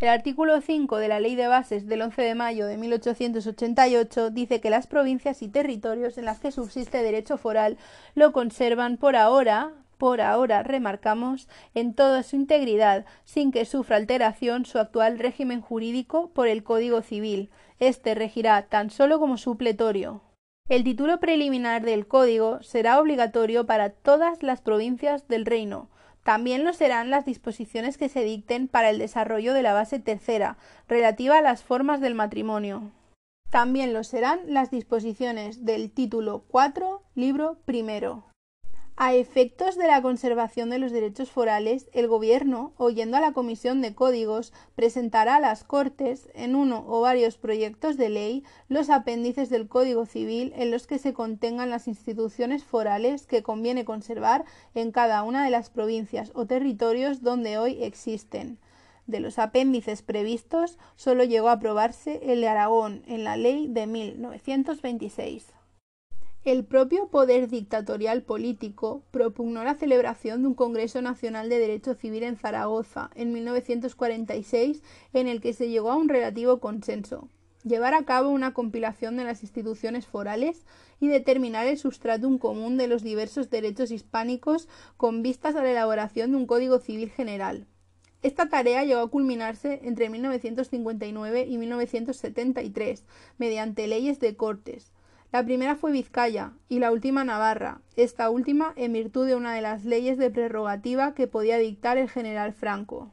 El 0.00 0.08
artículo 0.08 0.58
5 0.62 0.96
de 0.96 1.08
la 1.08 1.20
Ley 1.20 1.34
de 1.34 1.46
Bases 1.46 1.86
del 1.86 2.00
11 2.00 2.22
de 2.22 2.34
mayo 2.34 2.66
de 2.66 2.78
1888 2.78 4.30
dice 4.30 4.58
que 4.58 4.70
las 4.70 4.86
provincias 4.86 5.42
y 5.42 5.48
territorios 5.48 6.16
en 6.16 6.24
las 6.24 6.40
que 6.40 6.52
subsiste 6.52 7.02
derecho 7.02 7.36
foral 7.36 7.76
lo 8.14 8.32
conservan 8.32 8.96
por 8.96 9.14
ahora, 9.14 9.72
por 9.98 10.22
ahora 10.22 10.62
remarcamos, 10.62 11.48
en 11.74 11.92
toda 11.92 12.22
su 12.22 12.36
integridad, 12.36 13.04
sin 13.24 13.52
que 13.52 13.66
sufra 13.66 13.96
alteración 13.96 14.64
su 14.64 14.78
actual 14.78 15.18
régimen 15.18 15.60
jurídico 15.60 16.30
por 16.30 16.48
el 16.48 16.64
Código 16.64 17.02
Civil. 17.02 17.50
Este 17.78 18.14
regirá 18.14 18.62
tan 18.68 18.88
solo 18.88 19.20
como 19.20 19.36
supletorio. 19.36 20.22
El 20.70 20.82
título 20.82 21.20
preliminar 21.20 21.82
del 21.82 22.06
Código 22.06 22.62
será 22.62 23.00
obligatorio 23.00 23.66
para 23.66 23.90
todas 23.90 24.42
las 24.42 24.62
provincias 24.62 25.28
del 25.28 25.44
Reino. 25.44 25.90
También 26.30 26.62
lo 26.62 26.72
serán 26.72 27.10
las 27.10 27.24
disposiciones 27.24 27.98
que 27.98 28.08
se 28.08 28.22
dicten 28.22 28.68
para 28.68 28.90
el 28.90 29.00
desarrollo 29.00 29.52
de 29.52 29.64
la 29.64 29.72
base 29.72 29.98
tercera, 29.98 30.58
relativa 30.86 31.36
a 31.36 31.42
las 31.42 31.64
formas 31.64 32.00
del 32.00 32.14
matrimonio. 32.14 32.92
También 33.50 33.92
lo 33.92 34.04
serán 34.04 34.38
las 34.46 34.70
disposiciones 34.70 35.64
del 35.64 35.90
título 35.90 36.44
4, 36.46 37.02
libro 37.16 37.58
primero. 37.64 38.29
A 39.02 39.14
efectos 39.14 39.78
de 39.78 39.86
la 39.86 40.02
conservación 40.02 40.68
de 40.68 40.78
los 40.78 40.92
derechos 40.92 41.30
forales, 41.30 41.88
el 41.94 42.06
Gobierno, 42.06 42.74
oyendo 42.76 43.16
a 43.16 43.20
la 43.20 43.32
Comisión 43.32 43.80
de 43.80 43.94
Códigos, 43.94 44.52
presentará 44.74 45.36
a 45.36 45.40
las 45.40 45.64
Cortes, 45.64 46.28
en 46.34 46.54
uno 46.54 46.84
o 46.86 47.00
varios 47.00 47.38
proyectos 47.38 47.96
de 47.96 48.10
ley, 48.10 48.44
los 48.68 48.90
apéndices 48.90 49.48
del 49.48 49.68
Código 49.68 50.04
Civil 50.04 50.52
en 50.54 50.70
los 50.70 50.86
que 50.86 50.98
se 50.98 51.14
contengan 51.14 51.70
las 51.70 51.88
instituciones 51.88 52.62
forales 52.62 53.26
que 53.26 53.42
conviene 53.42 53.86
conservar 53.86 54.44
en 54.74 54.92
cada 54.92 55.22
una 55.22 55.46
de 55.46 55.50
las 55.50 55.70
provincias 55.70 56.30
o 56.34 56.44
territorios 56.44 57.22
donde 57.22 57.56
hoy 57.56 57.82
existen. 57.82 58.58
De 59.06 59.20
los 59.20 59.38
apéndices 59.38 60.02
previstos, 60.02 60.76
solo 60.96 61.24
llegó 61.24 61.48
a 61.48 61.52
aprobarse 61.52 62.20
el 62.30 62.42
de 62.42 62.48
Aragón 62.48 63.02
en 63.06 63.24
la 63.24 63.38
Ley 63.38 63.66
de 63.66 63.86
1926. 63.86 65.54
El 66.42 66.64
propio 66.64 67.08
poder 67.08 67.50
dictatorial 67.50 68.22
político 68.22 69.02
propugnó 69.10 69.62
la 69.62 69.74
celebración 69.74 70.40
de 70.40 70.48
un 70.48 70.54
Congreso 70.54 71.02
Nacional 71.02 71.50
de 71.50 71.58
Derecho 71.58 71.92
Civil 71.92 72.22
en 72.22 72.38
Zaragoza 72.38 73.10
en 73.14 73.34
1946 73.34 74.82
en 75.12 75.28
el 75.28 75.42
que 75.42 75.52
se 75.52 75.68
llegó 75.68 75.90
a 75.90 75.96
un 75.96 76.08
relativo 76.08 76.58
consenso, 76.58 77.28
llevar 77.62 77.92
a 77.92 78.06
cabo 78.06 78.30
una 78.30 78.54
compilación 78.54 79.18
de 79.18 79.24
las 79.24 79.42
instituciones 79.42 80.06
forales 80.06 80.64
y 80.98 81.08
determinar 81.08 81.66
el 81.66 81.76
sustratum 81.76 82.38
común 82.38 82.78
de 82.78 82.86
los 82.86 83.02
diversos 83.02 83.50
derechos 83.50 83.90
hispánicos 83.90 84.66
con 84.96 85.22
vistas 85.22 85.56
a 85.56 85.62
la 85.62 85.72
elaboración 85.72 86.30
de 86.30 86.38
un 86.38 86.46
Código 86.46 86.78
Civil 86.78 87.10
general. 87.10 87.66
Esta 88.22 88.48
tarea 88.48 88.84
llegó 88.84 89.00
a 89.00 89.10
culminarse 89.10 89.80
entre 89.84 90.08
1959 90.08 91.44
y 91.46 91.58
1973 91.58 93.04
mediante 93.36 93.86
leyes 93.86 94.20
de 94.20 94.36
Cortes, 94.36 94.90
la 95.32 95.44
primera 95.44 95.76
fue 95.76 95.92
Vizcaya 95.92 96.52
y 96.68 96.80
la 96.80 96.90
última 96.90 97.24
Navarra, 97.24 97.80
esta 97.96 98.30
última 98.30 98.72
en 98.76 98.92
virtud 98.92 99.26
de 99.26 99.36
una 99.36 99.54
de 99.54 99.60
las 99.60 99.84
leyes 99.84 100.18
de 100.18 100.30
prerrogativa 100.30 101.14
que 101.14 101.28
podía 101.28 101.58
dictar 101.58 101.98
el 101.98 102.10
general 102.10 102.52
Franco. 102.52 103.12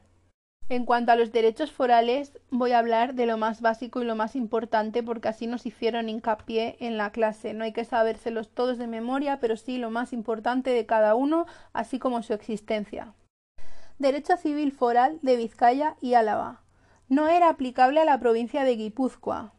En 0.68 0.84
cuanto 0.84 1.12
a 1.12 1.16
los 1.16 1.32
derechos 1.32 1.72
forales, 1.72 2.38
voy 2.50 2.72
a 2.72 2.80
hablar 2.80 3.14
de 3.14 3.24
lo 3.24 3.38
más 3.38 3.62
básico 3.62 4.02
y 4.02 4.04
lo 4.04 4.16
más 4.16 4.36
importante 4.36 5.02
porque 5.02 5.28
así 5.28 5.46
nos 5.46 5.64
hicieron 5.64 6.10
hincapié 6.10 6.76
en 6.80 6.98
la 6.98 7.10
clase. 7.10 7.54
No 7.54 7.64
hay 7.64 7.72
que 7.72 7.86
sabérselos 7.86 8.50
todos 8.50 8.76
de 8.76 8.86
memoria, 8.86 9.40
pero 9.40 9.56
sí 9.56 9.78
lo 9.78 9.90
más 9.90 10.12
importante 10.12 10.70
de 10.70 10.84
cada 10.84 11.14
uno, 11.14 11.46
así 11.72 11.98
como 11.98 12.22
su 12.22 12.34
existencia. 12.34 13.14
Derecho 13.98 14.36
civil 14.36 14.72
foral 14.72 15.18
de 15.22 15.36
Vizcaya 15.36 15.96
y 16.02 16.14
Álava. 16.14 16.60
No 17.08 17.28
era 17.28 17.48
aplicable 17.48 18.00
a 18.00 18.04
la 18.04 18.20
provincia 18.20 18.64
de 18.64 18.76
Guipúzcoa, 18.76 19.54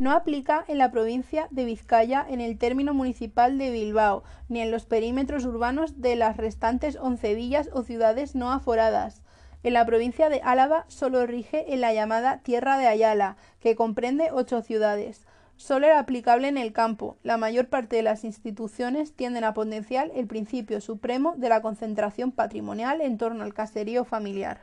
no 0.00 0.12
aplica 0.12 0.64
en 0.66 0.78
la 0.78 0.90
provincia 0.90 1.46
de 1.50 1.66
Vizcaya 1.66 2.24
en 2.26 2.40
el 2.40 2.56
término 2.56 2.94
municipal 2.94 3.58
de 3.58 3.70
Bilbao, 3.70 4.24
ni 4.48 4.62
en 4.62 4.70
los 4.70 4.86
perímetros 4.86 5.44
urbanos 5.44 6.00
de 6.00 6.16
las 6.16 6.38
restantes 6.38 6.96
once 6.96 7.34
villas 7.34 7.68
o 7.74 7.82
ciudades 7.82 8.34
no 8.34 8.50
aforadas. 8.50 9.22
En 9.62 9.74
la 9.74 9.84
provincia 9.84 10.30
de 10.30 10.40
Álava 10.42 10.86
solo 10.88 11.26
rige 11.26 11.74
en 11.74 11.82
la 11.82 11.92
llamada 11.92 12.38
Tierra 12.38 12.78
de 12.78 12.86
Ayala, 12.86 13.36
que 13.60 13.76
comprende 13.76 14.30
ocho 14.32 14.62
ciudades. 14.62 15.26
Solo 15.56 15.84
era 15.84 15.98
aplicable 15.98 16.48
en 16.48 16.56
el 16.56 16.72
campo. 16.72 17.18
La 17.22 17.36
mayor 17.36 17.68
parte 17.68 17.96
de 17.96 18.02
las 18.02 18.24
instituciones 18.24 19.12
tienden 19.12 19.44
a 19.44 19.52
potenciar 19.52 20.10
el 20.14 20.26
principio 20.26 20.80
supremo 20.80 21.34
de 21.36 21.50
la 21.50 21.60
concentración 21.60 22.32
patrimonial 22.32 23.02
en 23.02 23.18
torno 23.18 23.44
al 23.44 23.52
caserío 23.52 24.06
familiar. 24.06 24.62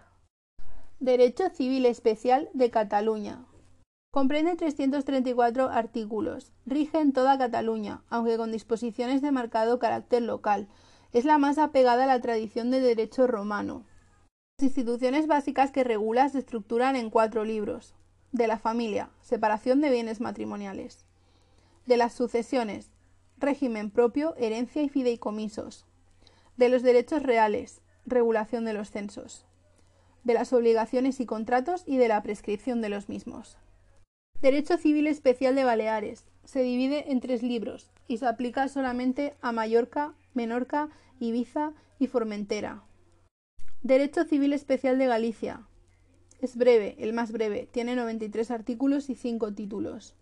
Derecho 0.99 1.51
Civil 1.51 1.85
Especial 1.85 2.49
de 2.55 2.71
Cataluña. 2.71 3.45
Comprende 4.11 4.55
334 4.55 5.69
artículos. 5.69 6.53
Rige 6.65 6.99
en 6.99 7.11
toda 7.11 7.37
Cataluña, 7.37 8.01
aunque 8.09 8.37
con 8.37 8.51
disposiciones 8.51 9.21
de 9.21 9.31
marcado 9.31 9.79
carácter 9.79 10.23
local. 10.23 10.67
Es 11.13 11.25
la 11.25 11.37
más 11.37 11.57
apegada 11.57 12.05
a 12.05 12.07
la 12.07 12.21
tradición 12.21 12.71
del 12.71 12.83
derecho 12.83 13.27
romano. 13.27 13.85
Las 14.57 14.69
instituciones 14.69 15.27
básicas 15.27 15.71
que 15.71 15.83
regula 15.83 16.29
se 16.29 16.39
estructuran 16.39 16.95
en 16.95 17.09
cuatro 17.09 17.43
libros. 17.43 17.93
De 18.31 18.47
la 18.47 18.57
familia, 18.57 19.09
separación 19.21 19.81
de 19.81 19.91
bienes 19.91 20.19
matrimoniales. 20.19 21.05
De 21.85 21.97
las 21.97 22.13
sucesiones, 22.13 22.89
régimen 23.37 23.91
propio, 23.91 24.35
herencia 24.37 24.81
y 24.81 24.89
fideicomisos. 24.89 25.85
De 26.55 26.69
los 26.69 26.81
derechos 26.81 27.23
reales, 27.23 27.81
regulación 28.05 28.65
de 28.65 28.73
los 28.73 28.89
censos. 28.89 29.45
De 30.23 30.33
las 30.33 30.53
obligaciones 30.53 31.19
y 31.19 31.25
contratos 31.25 31.83
y 31.85 31.97
de 31.97 32.07
la 32.07 32.23
prescripción 32.23 32.81
de 32.81 32.89
los 32.89 33.09
mismos. 33.09 33.57
Derecho 34.39 34.77
Civil 34.77 35.07
Especial 35.07 35.55
de 35.55 35.63
Baleares. 35.63 36.23
Se 36.43 36.61
divide 36.61 37.11
en 37.11 37.21
tres 37.21 37.41
libros 37.41 37.89
y 38.07 38.19
se 38.19 38.27
aplica 38.27 38.67
solamente 38.67 39.33
a 39.41 39.51
Mallorca, 39.51 40.13
Menorca, 40.35 40.89
Ibiza 41.19 41.73
y 41.97 42.05
Formentera. 42.05 42.83
Derecho 43.81 44.25
Civil 44.25 44.53
Especial 44.53 44.99
de 44.99 45.07
Galicia. 45.07 45.67
Es 46.39 46.55
breve, 46.55 46.95
el 46.99 47.13
más 47.13 47.31
breve, 47.31 47.67
tiene 47.71 47.95
93 47.95 48.51
artículos 48.51 49.09
y 49.09 49.15
5 49.15 49.55
títulos. 49.55 50.13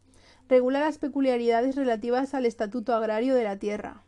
Regula 0.47 0.79
las 0.79 0.97
peculiaridades 0.97 1.75
relativas 1.75 2.33
al 2.33 2.45
Estatuto 2.45 2.95
Agrario 2.95 3.35
de 3.35 3.43
la 3.43 3.59
Tierra. 3.59 4.01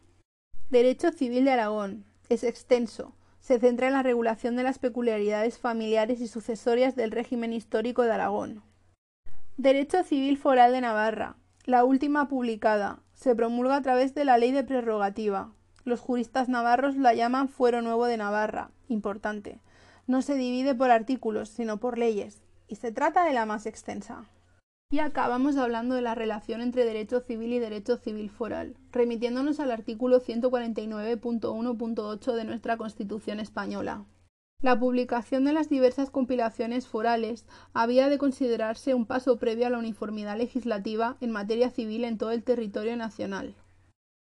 Derecho 0.70 1.12
Civil 1.12 1.44
de 1.44 1.52
Aragón. 1.52 2.06
Es 2.30 2.46
extenso. 2.46 3.14
Se 3.42 3.60
centra 3.60 3.88
en 3.88 3.94
la 3.94 4.04
regulación 4.04 4.56
de 4.56 4.64
las 4.64 4.80
peculiaridades 4.80 5.58
familiares 5.58 6.22
y 6.22 6.30
sucesorias 6.30 6.96
del 6.96 7.12
régimen 7.12 7.52
histórico 7.52 8.04
de 8.04 8.14
Aragón. 8.14 8.64
Derecho 9.60 10.04
Civil 10.04 10.38
Foral 10.38 10.72
de 10.72 10.82
Navarra. 10.82 11.36
La 11.66 11.84
última 11.84 12.28
publicada. 12.28 13.00
Se 13.16 13.36
promulga 13.36 13.78
a 13.78 13.82
través 13.82 14.14
de 14.14 14.24
la 14.24 14.38
Ley 14.38 14.52
de 14.52 14.64
Prerrogativa. 14.64 15.52
Los 15.84 16.00
juristas 16.00 16.48
navarros 16.48 16.96
la 16.96 17.16
llaman 17.16 17.50
Fuero 17.50 17.82
Nuevo 17.82 18.06
de 18.06 18.18
Navarra. 18.18 18.70
Importante. 18.88 19.60
No 20.06 20.22
se 20.22 20.36
divide 20.36 20.76
por 20.76 20.92
artículos, 20.92 21.50
sino 21.50 21.78
por 21.78 21.98
leyes. 21.98 22.44
Y 22.68 22.76
se 22.76 22.92
trata 22.92 23.26
de 23.26 23.34
la 23.34 23.48
más 23.48 23.66
extensa. 23.66 24.26
Y 24.92 25.00
acabamos 25.00 25.58
hablando 25.58 25.96
de 25.96 26.04
la 26.04 26.14
relación 26.14 26.62
entre 26.62 26.86
derecho 26.86 27.22
civil 27.22 27.52
y 27.52 27.58
derecho 27.58 27.98
civil 27.98 28.30
foral, 28.30 28.78
remitiéndonos 28.92 29.60
al 29.60 29.72
artículo 29.72 30.22
149.1.8 30.22 32.34
de 32.34 32.46
nuestra 32.46 32.78
Constitución 32.78 33.40
española. 33.40 34.06
La 34.60 34.80
publicación 34.80 35.46
de 35.46 35.54
las 35.54 35.70
diversas 35.70 36.10
compilaciones 36.10 36.88
forales 36.88 37.46
había 37.76 38.10
de 38.10 38.18
considerarse 38.18 38.96
un 38.96 39.06
paso 39.06 39.38
previo 39.38 39.68
a 39.68 39.70
la 39.70 39.78
uniformidad 39.78 40.36
legislativa 40.36 41.16
en 41.22 41.30
materia 41.30 41.70
civil 41.70 42.04
en 42.04 42.18
todo 42.18 42.32
el 42.32 42.42
territorio 42.42 42.98
nacional. 42.98 43.54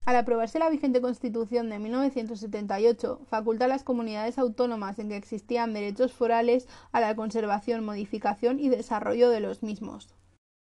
Al 0.05 0.14
aprobarse 0.14 0.59
la 0.59 0.69
vigente 0.69 1.00
Constitución 1.00 1.71
de 1.71 1.78
1978, 1.78 3.23
faculta 3.26 3.64
a 3.64 3.69
las 3.69 3.83
comunidades 3.83 4.38
autónomas 4.38 4.99
en 4.99 5.09
que 5.09 5.16
existían 5.16 5.73
derechos 5.73 6.12
forales 6.12 6.69
a 6.93 7.00
la 7.00 7.16
conservación, 7.16 7.83
modificación 7.83 8.61
y 8.61 8.69
desarrollo 8.69 9.31
de 9.31 9.40
los 9.40 9.62
mismos. 9.62 10.14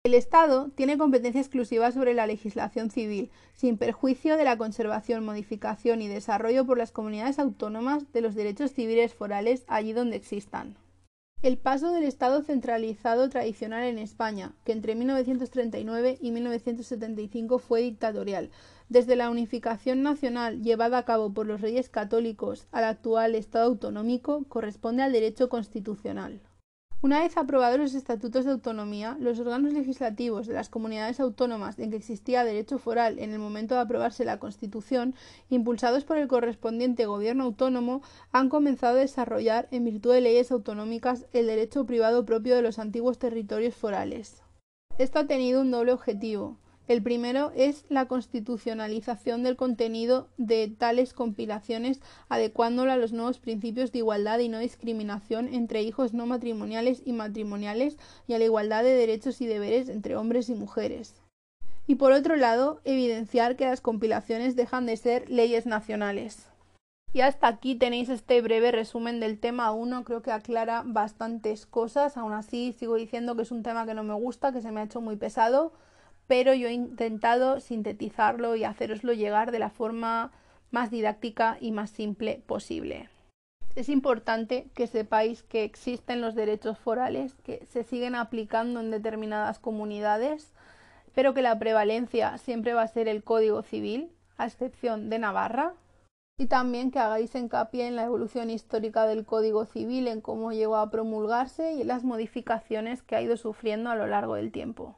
El 0.05 0.15
Estado 0.15 0.69
tiene 0.75 0.97
competencia 0.97 1.39
exclusiva 1.39 1.89
sobre 1.93 2.13
la 2.13 2.27
legislación 2.27 2.91
civil, 2.91 3.31
sin 3.53 3.77
perjuicio 3.77 4.35
de 4.35 4.43
la 4.43 4.57
conservación, 4.57 5.23
modificación 5.23 6.01
y 6.01 6.09
desarrollo 6.09 6.65
por 6.65 6.77
las 6.77 6.91
comunidades 6.91 7.39
autónomas 7.39 8.11
de 8.11 8.19
los 8.19 8.35
derechos 8.35 8.73
civiles 8.73 9.13
forales 9.13 9.63
allí 9.69 9.93
donde 9.93 10.17
existan. 10.17 10.75
El 11.41 11.57
paso 11.57 11.93
del 11.93 12.03
Estado 12.03 12.41
centralizado 12.41 13.29
tradicional 13.29 13.85
en 13.85 13.97
España, 13.97 14.51
que 14.65 14.73
entre 14.73 14.95
1939 14.95 16.17
y 16.19 16.31
1975 16.31 17.59
fue 17.59 17.79
dictatorial, 17.79 18.49
desde 18.89 19.15
la 19.15 19.29
unificación 19.29 20.03
nacional 20.03 20.61
llevada 20.63 20.97
a 20.97 21.05
cabo 21.05 21.33
por 21.33 21.45
los 21.45 21.61
reyes 21.61 21.87
católicos 21.87 22.67
al 22.73 22.83
actual 22.83 23.35
Estado 23.35 23.67
autonómico, 23.67 24.43
corresponde 24.49 25.01
al 25.01 25.13
derecho 25.13 25.47
constitucional. 25.47 26.41
Una 27.03 27.19
vez 27.19 27.35
aprobados 27.35 27.77
los 27.77 27.95
estatutos 27.95 28.45
de 28.45 28.51
autonomía, 28.51 29.17
los 29.19 29.37
órganos 29.37 29.73
legislativos 29.73 30.47
de 30.47 30.53
las 30.53 30.69
comunidades 30.69 31.19
autónomas 31.19 31.77
en 31.77 31.91
que 31.91 31.97
existía 31.97 32.45
derecho 32.45 32.77
foral 32.77 33.19
en 33.19 33.33
el 33.33 33.39
momento 33.39 33.75
de 33.75 33.81
aprobarse 33.81 34.23
la 34.23 34.39
Constitución, 34.39 35.13
impulsados 35.49 36.05
por 36.05 36.17
el 36.17 36.29
correspondiente 36.29 37.05
gobierno 37.05 37.43
autónomo, 37.43 38.03
han 38.31 38.47
comenzado 38.47 38.95
a 38.95 39.01
desarrollar, 39.01 39.67
en 39.71 39.83
virtud 39.83 40.13
de 40.13 40.21
leyes 40.21 40.49
autonómicas, 40.53 41.25
el 41.33 41.47
derecho 41.47 41.85
privado 41.85 42.23
propio 42.23 42.55
de 42.55 42.61
los 42.61 42.79
antiguos 42.79 43.19
territorios 43.19 43.75
forales. 43.75 44.41
Esto 44.97 45.19
ha 45.19 45.27
tenido 45.27 45.59
un 45.59 45.71
doble 45.71 45.91
objetivo 45.91 46.57
el 46.87 47.01
primero 47.01 47.51
es 47.55 47.85
la 47.87 48.07
constitucionalización 48.07 49.41
del 49.43 49.55
contenido 49.55 50.27
de 50.37 50.67
tales 50.67 51.13
compilaciones, 51.13 52.01
adecuándolo 52.27 52.91
a 52.91 52.97
los 52.97 53.13
nuevos 53.13 53.39
principios 53.39 53.91
de 53.93 53.99
igualdad 53.99 54.39
y 54.39 54.49
no 54.49 54.59
discriminación 54.59 55.47
entre 55.53 55.81
hijos 55.81 56.13
no 56.13 56.25
matrimoniales 56.25 57.01
y 57.05 57.13
matrimoniales 57.13 57.97
y 58.27 58.33
a 58.33 58.39
la 58.39 58.45
igualdad 58.45 58.83
de 58.83 58.95
derechos 58.95 59.39
y 59.39 59.45
deberes 59.45 59.87
entre 59.87 60.17
hombres 60.17 60.49
y 60.49 60.55
mujeres. 60.55 61.15
Y 61.87 61.95
por 61.95 62.11
otro 62.11 62.35
lado, 62.35 62.81
evidenciar 62.83 63.55
que 63.55 63.65
las 63.65 63.81
compilaciones 63.81 64.55
dejan 64.55 64.85
de 64.85 64.97
ser 64.97 65.29
leyes 65.29 65.65
nacionales. 65.65 66.47
Y 67.13 67.21
hasta 67.21 67.47
aquí 67.47 67.75
tenéis 67.75 68.09
este 68.09 68.41
breve 68.41 68.71
resumen 68.71 69.19
del 69.19 69.39
tema 69.39 69.71
1, 69.71 70.03
creo 70.03 70.21
que 70.21 70.31
aclara 70.31 70.83
bastantes 70.85 71.65
cosas, 71.65 72.17
aún 72.17 72.33
así 72.33 72.73
sigo 72.73 72.95
diciendo 72.95 73.35
que 73.35 73.43
es 73.43 73.51
un 73.51 73.63
tema 73.63 73.85
que 73.85 73.93
no 73.93 74.03
me 74.03 74.15
gusta, 74.15 74.51
que 74.51 74.61
se 74.61 74.71
me 74.71 74.81
ha 74.81 74.85
hecho 74.85 74.99
muy 74.99 75.15
pesado 75.15 75.73
pero 76.27 76.53
yo 76.53 76.67
he 76.67 76.73
intentado 76.73 77.59
sintetizarlo 77.59 78.55
y 78.55 78.63
haceroslo 78.63 79.13
llegar 79.13 79.51
de 79.51 79.59
la 79.59 79.69
forma 79.69 80.31
más 80.71 80.89
didáctica 80.89 81.57
y 81.59 81.71
más 81.71 81.91
simple 81.91 82.41
posible. 82.47 83.09
Es 83.75 83.89
importante 83.89 84.67
que 84.75 84.85
sepáis 84.87 85.43
que 85.43 85.63
existen 85.63 86.21
los 86.21 86.35
derechos 86.35 86.77
forales 86.77 87.33
que 87.43 87.65
se 87.65 87.83
siguen 87.83 88.15
aplicando 88.15 88.79
en 88.79 88.91
determinadas 88.91 89.59
comunidades, 89.59 90.53
pero 91.15 91.33
que 91.33 91.41
la 91.41 91.57
prevalencia 91.57 92.37
siempre 92.37 92.73
va 92.73 92.83
a 92.83 92.87
ser 92.87 93.07
el 93.07 93.23
Código 93.23 93.63
Civil, 93.63 94.11
a 94.37 94.45
excepción 94.45 95.09
de 95.09 95.19
Navarra, 95.19 95.73
y 96.37 96.47
también 96.47 96.91
que 96.91 96.99
hagáis 96.99 97.35
hincapié 97.35 97.87
en 97.87 97.95
la 97.95 98.05
evolución 98.05 98.49
histórica 98.49 99.05
del 99.05 99.25
Código 99.25 99.65
Civil, 99.65 100.07
en 100.07 100.21
cómo 100.21 100.51
llegó 100.51 100.77
a 100.77 100.89
promulgarse 100.89 101.73
y 101.73 101.81
en 101.81 101.87
las 101.87 102.03
modificaciones 102.03 103.03
que 103.03 103.15
ha 103.15 103.21
ido 103.21 103.37
sufriendo 103.37 103.89
a 103.89 103.95
lo 103.95 104.07
largo 104.07 104.35
del 104.35 104.51
tiempo. 104.51 104.95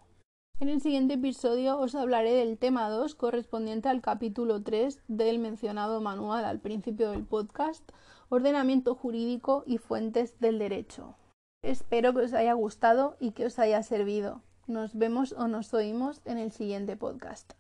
En 0.61 0.69
el 0.69 0.79
siguiente 0.79 1.15
episodio 1.15 1.77
os 1.77 1.95
hablaré 1.95 2.31
del 2.31 2.57
tema 2.57 2.87
2 2.87 3.15
correspondiente 3.15 3.89
al 3.89 4.01
capítulo 4.01 4.63
3 4.63 5.01
del 5.09 5.37
mencionado 5.37 5.99
manual 5.99 6.45
al 6.45 6.61
principio 6.61 7.11
del 7.11 7.25
podcast, 7.25 7.83
ordenamiento 8.29 8.95
jurídico 8.95 9.63
y 9.65 9.79
fuentes 9.79 10.39
del 10.39 10.57
derecho. 10.57 11.17
Espero 11.61 12.13
que 12.13 12.21
os 12.21 12.33
haya 12.33 12.53
gustado 12.53 13.17
y 13.19 13.31
que 13.31 13.47
os 13.47 13.59
haya 13.59 13.83
servido. 13.83 14.43
Nos 14.65 14.97
vemos 14.97 15.33
o 15.33 15.49
nos 15.49 15.73
oímos 15.73 16.21
en 16.23 16.37
el 16.37 16.53
siguiente 16.53 16.95
podcast. 16.95 17.51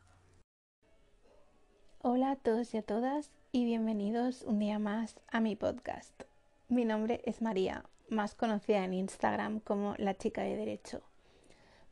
Hola 2.01 2.31
a 2.31 2.35
todos 2.37 2.73
y 2.73 2.77
a 2.77 2.81
todas 2.81 3.33
y 3.51 3.65
bienvenidos 3.65 4.43
un 4.43 4.59
día 4.59 4.79
más 4.79 5.19
a 5.27 5.41
mi 5.41 5.57
podcast. 5.57 6.23
Mi 6.69 6.85
nombre 6.85 7.21
es 7.25 7.41
María, 7.41 7.83
más 8.07 8.35
conocida 8.35 8.85
en 8.85 8.93
Instagram 8.93 9.59
como 9.59 9.95
la 9.97 10.15
chica 10.15 10.43
de 10.43 10.55
derecho 10.55 11.03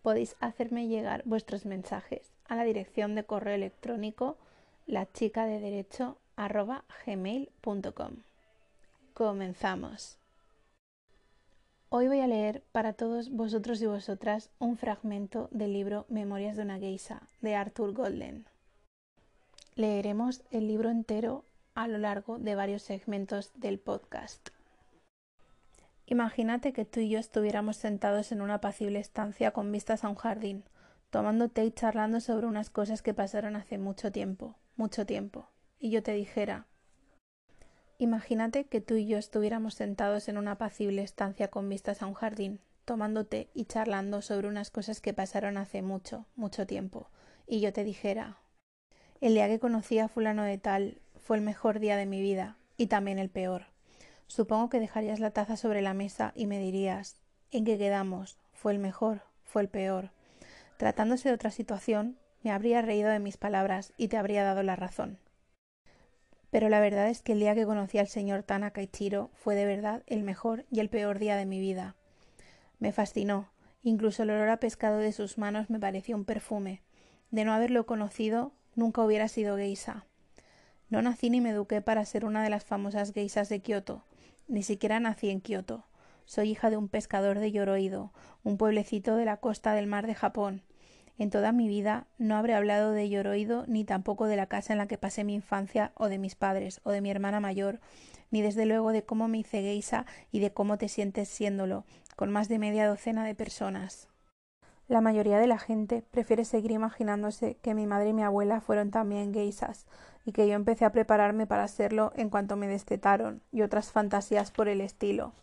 podéis 0.04 0.36
hacerme 0.40 0.88
llegar 0.88 1.24
vuestros 1.26 1.66
mensajes 1.66 2.32
a 2.48 2.56
la 2.56 2.64
dirección 2.64 3.16
de 3.16 3.24
correo 3.24 3.56
electrónico 3.56 4.38
la 4.86 5.12
chica 5.12 5.46
de 5.46 5.60
derecho 5.60 6.18
gmail.com. 7.06 8.12
Comenzamos. 9.14 10.18
Hoy 11.90 12.08
voy 12.08 12.20
a 12.20 12.28
leer 12.28 12.64
para 12.72 12.94
todos 12.94 13.30
vosotros 13.30 13.82
y 13.82 13.86
vosotras 13.86 14.50
un 14.60 14.78
fragmento 14.78 15.48
del 15.52 15.74
libro 15.74 16.06
Memorias 16.10 16.58
de 16.58 16.64
una 16.64 16.80
geisa 16.80 17.22
de 17.42 17.56
Arthur 17.56 17.94
Golden. 17.94 18.46
Leeremos 19.76 20.44
el 20.52 20.68
libro 20.68 20.90
entero 20.90 21.46
a 21.76 21.88
lo 21.88 21.98
largo 21.98 22.40
de 22.40 22.56
varios 22.56 22.82
segmentos 22.82 23.52
del 23.56 23.80
podcast. 23.80 24.53
Imagínate 26.06 26.74
que 26.74 26.86
tú 26.86 27.00
y 27.00 27.10
yo 27.10 27.20
estuviéramos 27.20 27.78
sentados 27.78 28.32
en 28.32 28.42
una 28.42 28.56
apacible 28.56 29.00
estancia 29.00 29.52
con 29.52 29.72
vistas 29.72 30.04
a 30.04 30.10
un 30.10 30.16
jardín, 30.16 30.64
tomando 31.10 31.50
té 31.50 31.64
y 31.64 31.72
charlando 31.72 32.20
sobre 32.20 32.48
unas 32.48 32.70
cosas 32.70 33.02
que 33.02 33.14
pasaron 33.14 33.56
hace 33.56 33.78
mucho 33.78 34.12
tiempo, 34.12 34.58
mucho 34.76 35.06
tiempo, 35.06 35.48
y 35.80 35.92
yo 35.92 36.04
te 36.04 36.14
dijera 36.14 36.68
Imagínate 38.00 38.66
que 38.66 38.82
tú 38.82 38.96
y 38.96 39.06
yo 39.06 39.18
estuviéramos 39.18 39.76
sentados 39.76 40.28
en 40.28 40.38
una 40.38 40.54
apacible 40.54 41.04
estancia 41.04 41.50
con 41.50 41.70
vistas 41.70 42.02
a 42.02 42.08
un 42.08 42.16
jardín, 42.16 42.60
tomando 42.84 43.26
té 43.26 43.50
y 43.54 43.66
charlando 43.66 44.22
sobre 44.22 44.48
unas 44.48 44.72
cosas 44.72 45.00
que 45.00 45.14
pasaron 45.14 45.58
hace 45.58 45.82
mucho, 45.82 46.26
mucho 46.36 46.68
tiempo, 46.68 47.10
y 47.48 47.62
yo 47.62 47.72
te 47.72 47.84
dijera 47.84 48.40
El 49.22 49.36
día 49.36 49.48
que 49.48 49.60
conocí 49.60 50.00
a 50.00 50.10
fulano 50.10 50.44
de 50.44 50.58
tal 50.58 50.98
fue 51.16 51.38
el 51.38 51.44
mejor 51.44 51.80
día 51.80 51.96
de 51.96 52.06
mi 52.06 52.20
vida, 52.20 52.58
y 52.76 52.88
también 52.88 53.20
el 53.20 53.30
peor. 53.30 53.73
Supongo 54.28 54.70
que 54.70 54.80
dejarías 54.80 55.20
la 55.20 55.32
taza 55.32 55.58
sobre 55.58 55.82
la 55.82 55.94
mesa 55.94 56.32
y 56.36 56.48
me 56.48 56.60
dirías 56.60 57.18
¿En 57.52 57.66
qué 57.66 57.78
quedamos? 57.78 58.40
¿Fue 58.52 58.72
el 58.72 58.80
mejor? 58.80 59.22
¿Fue 59.44 59.62
el 59.62 59.70
peor? 59.70 60.10
Tratándose 60.78 61.30
de 61.30 61.36
otra 61.36 61.52
situación, 61.52 62.18
me 62.42 62.52
habría 62.52 62.82
reído 62.82 63.10
de 63.10 63.20
mis 63.20 63.38
palabras 63.38 63.94
y 63.96 64.08
te 64.08 64.18
habría 64.18 64.44
dado 64.44 64.64
la 64.64 64.76
razón. 64.76 65.20
Pero 66.50 66.70
la 66.70 66.80
verdad 66.80 67.10
es 67.10 67.22
que 67.22 67.34
el 67.34 67.40
día 67.40 67.56
que 67.56 67.66
conocí 67.66 68.00
al 68.00 68.08
señor 68.08 68.44
Tanaka 68.44 68.82
Ichiro 68.82 69.30
fue 69.34 69.56
de 69.56 69.66
verdad 69.66 70.04
el 70.08 70.24
mejor 70.24 70.66
y 70.72 70.80
el 70.80 70.90
peor 70.90 71.20
día 71.20 71.36
de 71.36 71.46
mi 71.46 71.60
vida. 71.60 71.96
Me 72.80 72.92
fascinó, 72.92 73.50
incluso 73.82 74.24
el 74.24 74.32
olor 74.32 74.50
a 74.50 74.58
pescado 74.58 74.98
de 74.98 75.12
sus 75.12 75.38
manos 75.38 75.70
me 75.70 75.80
pareció 75.80 76.16
un 76.16 76.26
perfume. 76.26 76.82
De 77.32 77.46
no 77.46 77.54
haberlo 77.54 77.86
conocido, 77.86 78.52
nunca 78.76 79.04
hubiera 79.04 79.28
sido 79.28 79.58
geisa. 79.58 80.06
No 80.90 81.02
nací 81.02 81.30
ni 81.30 81.42
me 81.42 81.52
eduqué 81.52 81.82
para 81.82 82.06
ser 82.06 82.26
una 82.26 82.44
de 82.44 82.50
las 82.50 82.66
famosas 82.66 83.14
geisas 83.14 83.50
de 83.50 83.60
Kioto, 83.62 84.04
ni 84.54 84.62
siquiera 84.62 85.00
nací 85.00 85.32
en 85.32 85.42
Kioto. 85.42 85.84
Soy 86.26 86.52
hija 86.52 86.70
de 86.70 86.78
un 86.78 86.88
pescador 86.88 87.40
de 87.40 87.52
Yoroido, 87.52 88.14
un 88.44 88.58
pueblecito 88.58 89.16
de 89.16 89.26
la 89.26 89.38
costa 89.38 89.74
del 89.74 89.88
mar 89.88 90.06
de 90.06 90.14
Japón. 90.14 90.62
En 91.18 91.32
toda 91.32 91.52
mi 91.52 91.68
vida 91.68 92.06
no 92.20 92.36
habré 92.36 92.54
hablado 92.54 92.92
de 92.92 93.10
Yoroido 93.10 93.66
ni 93.66 93.84
tampoco 93.84 94.28
de 94.28 94.36
la 94.36 94.46
casa 94.46 94.72
en 94.72 94.78
la 94.78 94.88
que 94.88 95.00
pasé 95.00 95.24
mi 95.24 95.34
infancia 95.34 95.92
o 95.96 96.08
de 96.08 96.20
mis 96.20 96.36
padres 96.36 96.82
o 96.84 96.92
de 96.92 97.02
mi 97.02 97.10
hermana 97.10 97.40
mayor, 97.40 97.80
ni 98.30 98.44
desde 98.44 98.68
luego 98.68 98.92
de 98.92 99.04
cómo 99.04 99.28
me 99.28 99.40
hice 99.40 99.64
geisa 99.64 100.06
y 100.32 100.40
de 100.40 100.54
cómo 100.54 100.78
te 100.78 100.88
sientes 100.88 101.30
siéndolo, 101.30 101.84
con 102.16 102.32
más 102.32 102.48
de 102.48 102.60
media 102.60 102.88
docena 102.88 103.26
de 103.26 103.34
personas. 103.34 104.08
La 104.88 105.02
mayoría 105.02 105.40
de 105.40 105.48
la 105.48 105.58
gente 105.58 106.04
prefiere 106.12 106.46
seguir 106.46 106.70
imaginándose 106.70 107.56
que 107.64 107.74
mi 107.74 107.88
madre 107.88 108.10
y 108.10 108.14
mi 108.14 108.22
abuela 108.22 108.62
fueron 108.62 108.92
también 108.92 109.34
geisas 109.34 109.88
y 110.26 110.32
que 110.32 110.48
yo 110.48 110.54
empecé 110.54 110.86
a 110.86 110.92
prepararme 110.92 111.48
para 111.48 111.68
serlo 111.68 112.12
en 112.16 112.30
cuanto 112.30 112.56
me 112.56 112.68
destetaron 112.68 113.42
y 113.52 113.62
otras 113.62 113.92
fantasías 113.92 114.52
por 114.52 114.68
el 114.68 114.82
estilo. 114.82 115.34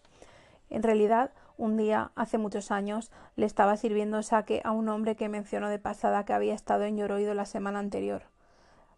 En 0.69 0.83
realidad, 0.83 1.33
un 1.57 1.77
día, 1.77 2.12
hace 2.14 2.38
muchos 2.38 2.71
años, 2.71 3.11
le 3.37 3.45
estaba 3.45 3.77
sirviendo 3.77 4.23
saque 4.23 4.62
a 4.64 4.71
un 4.71 4.88
hombre 4.88 5.16
que 5.16 5.29
mencionó 5.29 5.69
de 5.69 5.79
pasada 5.79 6.25
que 6.25 6.33
había 6.33 6.55
estado 6.55 6.85
en 6.85 6.97
Lloroido 6.97 7.35
la 7.35 7.45
semana 7.45 7.81
anterior. 7.81 8.23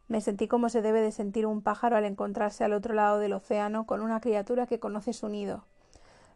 Me 0.07 0.21
sentí 0.21 0.47
como 0.47 0.69
se 0.69 0.83
debe 0.83 1.01
de 1.01 1.11
sentir 1.11 1.47
un 1.47 1.63
pájaro 1.63 1.97
al 1.97 2.05
encontrarse 2.05 2.65
al 2.65 2.73
otro 2.73 2.95
lado 2.95 3.19
del 3.19 3.33
océano 3.33 3.87
con 3.87 4.03
una 4.03 4.21
criatura 4.21 4.67
que 4.67 4.79
conoce 4.79 5.13
su 5.13 5.29
nido. 5.29 5.65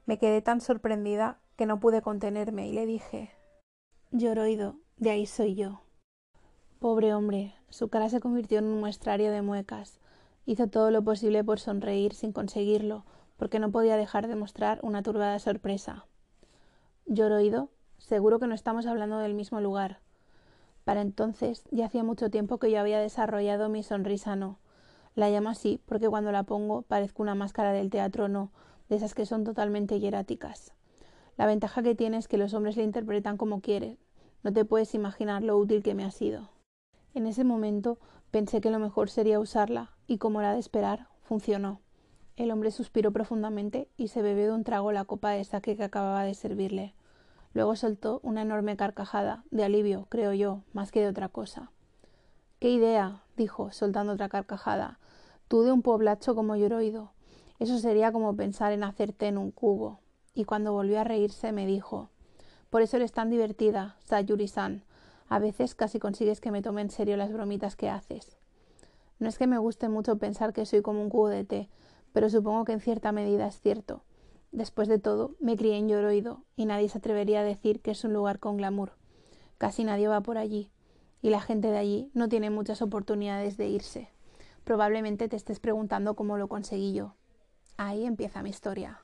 Me 0.06 0.18
quedé 0.18 0.40
tan 0.40 0.60
sorprendida 0.60 1.38
que 1.56 1.66
no 1.66 1.78
pude 1.80 2.00
contenerme 2.00 2.68
y 2.68 2.72
le 2.72 2.86
dije 2.86 3.30
Lloroido, 4.12 4.76
de 4.96 5.10
ahí 5.10 5.26
soy 5.26 5.56
yo. 5.56 5.82
Pobre 6.78 7.12
hombre, 7.12 7.55
su 7.70 7.88
cara 7.88 8.08
se 8.08 8.20
convirtió 8.20 8.58
en 8.58 8.66
un 8.66 8.80
muestrario 8.80 9.30
de 9.30 9.42
muecas. 9.42 9.98
Hizo 10.44 10.68
todo 10.68 10.90
lo 10.90 11.02
posible 11.02 11.42
por 11.44 11.60
sonreír 11.60 12.14
sin 12.14 12.32
conseguirlo, 12.32 13.04
porque 13.36 13.58
no 13.58 13.70
podía 13.70 13.96
dejar 13.96 14.28
de 14.28 14.36
mostrar 14.36 14.80
una 14.82 15.02
turbada 15.02 15.38
sorpresa. 15.38 16.06
Lloroído, 17.06 17.70
seguro 17.98 18.38
que 18.38 18.46
no 18.46 18.54
estamos 18.54 18.86
hablando 18.86 19.18
del 19.18 19.34
mismo 19.34 19.60
lugar. 19.60 20.00
Para 20.84 21.00
entonces 21.00 21.64
ya 21.70 21.86
hacía 21.86 22.04
mucho 22.04 22.30
tiempo 22.30 22.58
que 22.58 22.70
yo 22.70 22.78
había 22.78 23.00
desarrollado 23.00 23.68
mi 23.68 23.82
sonrisa 23.82 24.36
no. 24.36 24.58
La 25.14 25.30
llamo 25.30 25.48
así 25.48 25.80
porque 25.86 26.08
cuando 26.08 26.30
la 26.30 26.44
pongo 26.44 26.82
parezco 26.82 27.22
una 27.22 27.34
máscara 27.34 27.72
del 27.72 27.90
teatro 27.90 28.28
no, 28.28 28.52
de 28.88 28.96
esas 28.96 29.14
que 29.14 29.26
son 29.26 29.44
totalmente 29.44 29.98
hieráticas. 29.98 30.72
La 31.36 31.46
ventaja 31.46 31.82
que 31.82 31.94
tiene 31.94 32.18
es 32.18 32.28
que 32.28 32.38
los 32.38 32.54
hombres 32.54 32.76
la 32.76 32.84
interpretan 32.84 33.36
como 33.36 33.60
quieren. 33.60 33.98
No 34.42 34.52
te 34.52 34.64
puedes 34.64 34.94
imaginar 34.94 35.42
lo 35.42 35.58
útil 35.58 35.82
que 35.82 35.94
me 35.94 36.04
ha 36.04 36.10
sido. 36.10 36.55
En 37.16 37.26
ese 37.26 37.44
momento 37.44 37.96
pensé 38.30 38.60
que 38.60 38.70
lo 38.70 38.78
mejor 38.78 39.08
sería 39.08 39.40
usarla, 39.40 39.92
y 40.06 40.18
como 40.18 40.40
era 40.40 40.52
de 40.52 40.58
esperar, 40.58 41.08
funcionó. 41.22 41.80
El 42.36 42.50
hombre 42.50 42.70
suspiró 42.70 43.10
profundamente 43.10 43.88
y 43.96 44.08
se 44.08 44.20
bebió 44.20 44.44
de 44.44 44.52
un 44.52 44.64
trago 44.64 44.92
la 44.92 45.06
copa 45.06 45.30
de 45.30 45.42
saque 45.42 45.78
que 45.78 45.84
acababa 45.84 46.24
de 46.24 46.34
servirle. 46.34 46.92
Luego 47.54 47.74
soltó 47.74 48.20
una 48.22 48.42
enorme 48.42 48.76
carcajada, 48.76 49.44
de 49.50 49.64
alivio, 49.64 50.04
creo 50.10 50.34
yo, 50.34 50.60
más 50.74 50.92
que 50.92 51.00
de 51.00 51.08
otra 51.08 51.30
cosa. 51.30 51.70
¿Qué 52.60 52.68
idea? 52.68 53.22
dijo, 53.34 53.72
soltando 53.72 54.12
otra 54.12 54.28
carcajada. 54.28 54.98
Tú 55.48 55.62
de 55.62 55.72
un 55.72 55.80
poblacho 55.80 56.34
como 56.34 56.54
Yoroido. 56.54 57.12
Eso 57.58 57.78
sería 57.78 58.12
como 58.12 58.36
pensar 58.36 58.72
en 58.72 58.84
hacerte 58.84 59.26
en 59.26 59.38
un 59.38 59.52
cubo. 59.52 60.00
Y 60.34 60.44
cuando 60.44 60.74
volvió 60.74 61.00
a 61.00 61.04
reírse 61.04 61.50
me 61.50 61.64
dijo 61.64 62.10
Por 62.68 62.82
eso 62.82 62.98
eres 62.98 63.12
tan 63.12 63.30
divertida, 63.30 63.96
Sayuri-san. 64.04 64.82
A 65.28 65.38
veces 65.38 65.74
casi 65.74 65.98
consigues 65.98 66.40
que 66.40 66.50
me 66.50 66.62
tome 66.62 66.82
en 66.82 66.90
serio 66.90 67.16
las 67.16 67.32
bromitas 67.32 67.76
que 67.76 67.88
haces. 67.88 68.36
No 69.18 69.28
es 69.28 69.38
que 69.38 69.46
me 69.46 69.58
guste 69.58 69.88
mucho 69.88 70.18
pensar 70.18 70.52
que 70.52 70.66
soy 70.66 70.82
como 70.82 71.02
un 71.02 71.10
cubo 71.10 71.28
de 71.28 71.44
té, 71.44 71.68
pero 72.12 72.30
supongo 72.30 72.64
que 72.64 72.72
en 72.72 72.80
cierta 72.80 73.12
medida 73.12 73.46
es 73.46 73.60
cierto. 73.60 74.02
Después 74.52 74.88
de 74.88 74.98
todo, 74.98 75.34
me 75.40 75.56
crié 75.56 75.76
en 75.76 75.88
Lloroido 75.88 76.44
y 76.54 76.66
nadie 76.66 76.88
se 76.88 76.98
atrevería 76.98 77.40
a 77.40 77.44
decir 77.44 77.80
que 77.80 77.90
es 77.90 78.04
un 78.04 78.12
lugar 78.12 78.38
con 78.38 78.56
glamour. 78.56 78.92
Casi 79.58 79.84
nadie 79.84 80.08
va 80.08 80.20
por 80.20 80.38
allí, 80.38 80.70
y 81.22 81.30
la 81.30 81.40
gente 81.40 81.68
de 81.68 81.78
allí 81.78 82.10
no 82.14 82.28
tiene 82.28 82.50
muchas 82.50 82.82
oportunidades 82.82 83.56
de 83.56 83.68
irse. 83.68 84.08
Probablemente 84.64 85.28
te 85.28 85.36
estés 85.36 85.60
preguntando 85.60 86.14
cómo 86.14 86.38
lo 86.38 86.48
conseguí 86.48 86.92
yo. 86.92 87.14
Ahí 87.76 88.04
empieza 88.04 88.42
mi 88.42 88.50
historia. 88.50 89.00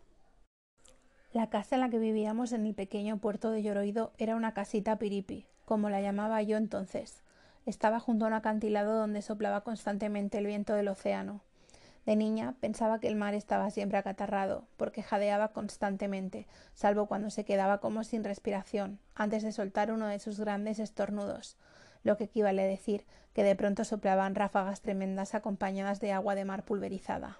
La 1.32 1.48
casa 1.48 1.76
en 1.76 1.80
la 1.80 1.88
que 1.88 1.98
vivíamos 1.98 2.52
en 2.52 2.66
el 2.66 2.74
pequeño 2.74 3.18
puerto 3.18 3.50
de 3.50 3.62
Lloroido 3.62 4.12
era 4.18 4.36
una 4.36 4.54
casita 4.54 4.98
piripi, 4.98 5.46
como 5.64 5.90
la 5.90 6.00
llamaba 6.00 6.42
yo 6.42 6.56
entonces. 6.56 7.22
Estaba 7.66 8.00
junto 8.00 8.24
a 8.24 8.28
un 8.28 8.34
acantilado 8.34 8.94
donde 8.94 9.22
soplaba 9.22 9.62
constantemente 9.62 10.38
el 10.38 10.46
viento 10.46 10.74
del 10.74 10.88
océano. 10.88 11.40
De 12.04 12.16
niña 12.16 12.54
pensaba 12.60 12.98
que 12.98 13.06
el 13.06 13.14
mar 13.14 13.34
estaba 13.34 13.70
siempre 13.70 13.98
acatarrado, 13.98 14.64
porque 14.76 15.04
jadeaba 15.04 15.48
constantemente, 15.48 16.48
salvo 16.74 17.06
cuando 17.06 17.30
se 17.30 17.44
quedaba 17.44 17.78
como 17.78 18.02
sin 18.02 18.24
respiración, 18.24 18.98
antes 19.14 19.44
de 19.44 19.52
soltar 19.52 19.92
uno 19.92 20.08
de 20.08 20.18
sus 20.18 20.40
grandes 20.40 20.80
estornudos, 20.80 21.56
lo 22.02 22.16
que 22.16 22.24
equivale 22.24 22.62
a 22.62 22.66
decir 22.66 23.04
que 23.34 23.44
de 23.44 23.54
pronto 23.54 23.84
soplaban 23.84 24.34
ráfagas 24.34 24.80
tremendas 24.80 25.34
acompañadas 25.36 26.00
de 26.00 26.12
agua 26.12 26.34
de 26.34 26.44
mar 26.44 26.64
pulverizada. 26.64 27.38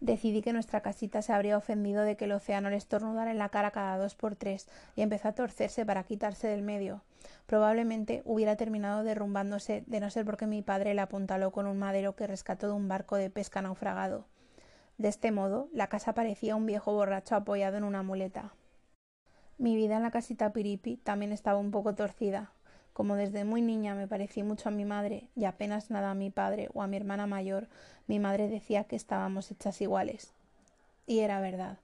Decidí 0.00 0.42
que 0.42 0.52
nuestra 0.52 0.80
casita 0.80 1.22
se 1.22 1.32
habría 1.32 1.56
ofendido 1.56 2.02
de 2.02 2.16
que 2.16 2.26
el 2.26 2.32
océano 2.32 2.70
le 2.70 2.76
estornudara 2.76 3.32
en 3.32 3.38
la 3.38 3.48
cara 3.48 3.72
cada 3.72 3.98
dos 3.98 4.14
por 4.14 4.36
tres 4.36 4.68
y 4.94 5.02
empezó 5.02 5.28
a 5.28 5.32
torcerse 5.32 5.84
para 5.84 6.04
quitarse 6.04 6.46
del 6.46 6.62
medio. 6.62 7.02
Probablemente 7.46 8.22
hubiera 8.24 8.54
terminado 8.54 9.02
derrumbándose 9.02 9.82
de 9.86 10.00
no 10.00 10.08
ser 10.10 10.24
porque 10.24 10.46
mi 10.46 10.62
padre 10.62 10.94
la 10.94 11.04
apuntaló 11.04 11.50
con 11.50 11.66
un 11.66 11.78
madero 11.78 12.14
que 12.14 12.28
rescató 12.28 12.68
de 12.68 12.74
un 12.74 12.86
barco 12.86 13.16
de 13.16 13.30
pesca 13.30 13.60
naufragado. 13.60 14.26
De 14.98 15.08
este 15.08 15.32
modo, 15.32 15.68
la 15.72 15.88
casa 15.88 16.14
parecía 16.14 16.54
un 16.54 16.66
viejo 16.66 16.92
borracho 16.92 17.34
apoyado 17.34 17.76
en 17.76 17.84
una 17.84 18.02
muleta. 18.02 18.52
Mi 19.56 19.74
vida 19.74 19.96
en 19.96 20.02
la 20.04 20.12
casita 20.12 20.52
Piripi 20.52 20.98
también 20.98 21.32
estaba 21.32 21.58
un 21.58 21.72
poco 21.72 21.96
torcida. 21.96 22.52
Como 22.98 23.14
desde 23.14 23.44
muy 23.44 23.62
niña 23.62 23.94
me 23.94 24.08
parecí 24.08 24.42
mucho 24.42 24.70
a 24.70 24.72
mi 24.72 24.84
madre 24.84 25.28
y 25.36 25.44
apenas 25.44 25.88
nada 25.88 26.10
a 26.10 26.14
mi 26.16 26.30
padre 26.30 26.68
o 26.74 26.82
a 26.82 26.88
mi 26.88 26.96
hermana 26.96 27.28
mayor, 27.28 27.68
mi 28.08 28.18
madre 28.18 28.48
decía 28.48 28.82
que 28.82 28.96
estábamos 28.96 29.52
hechas 29.52 29.80
iguales. 29.80 30.32
Y 31.06 31.20
era 31.20 31.40
verdad, 31.40 31.78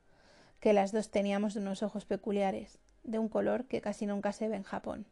que 0.59 0.73
las 0.73 0.91
dos 0.91 1.11
teníamos 1.11 1.55
unos 1.55 1.85
ojos 1.85 2.05
peculiares, 2.05 2.81
de 3.05 3.21
un 3.21 3.29
color 3.29 3.67
que 3.67 3.81
casi 3.81 4.07
nunca 4.07 4.33
se 4.33 4.49
ve 4.49 4.57
en 4.57 4.65
Japón. 4.65 5.07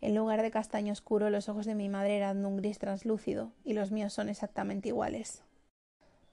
En 0.00 0.16
lugar 0.16 0.42
de 0.42 0.50
castaño 0.50 0.92
oscuro, 0.92 1.30
los 1.30 1.48
ojos 1.48 1.64
de 1.64 1.76
mi 1.76 1.88
madre 1.88 2.16
eran 2.16 2.42
de 2.42 2.48
un 2.48 2.56
gris 2.56 2.80
translúcido 2.80 3.52
y 3.64 3.74
los 3.74 3.92
míos 3.92 4.12
son 4.12 4.30
exactamente 4.30 4.88
iguales. 4.88 5.44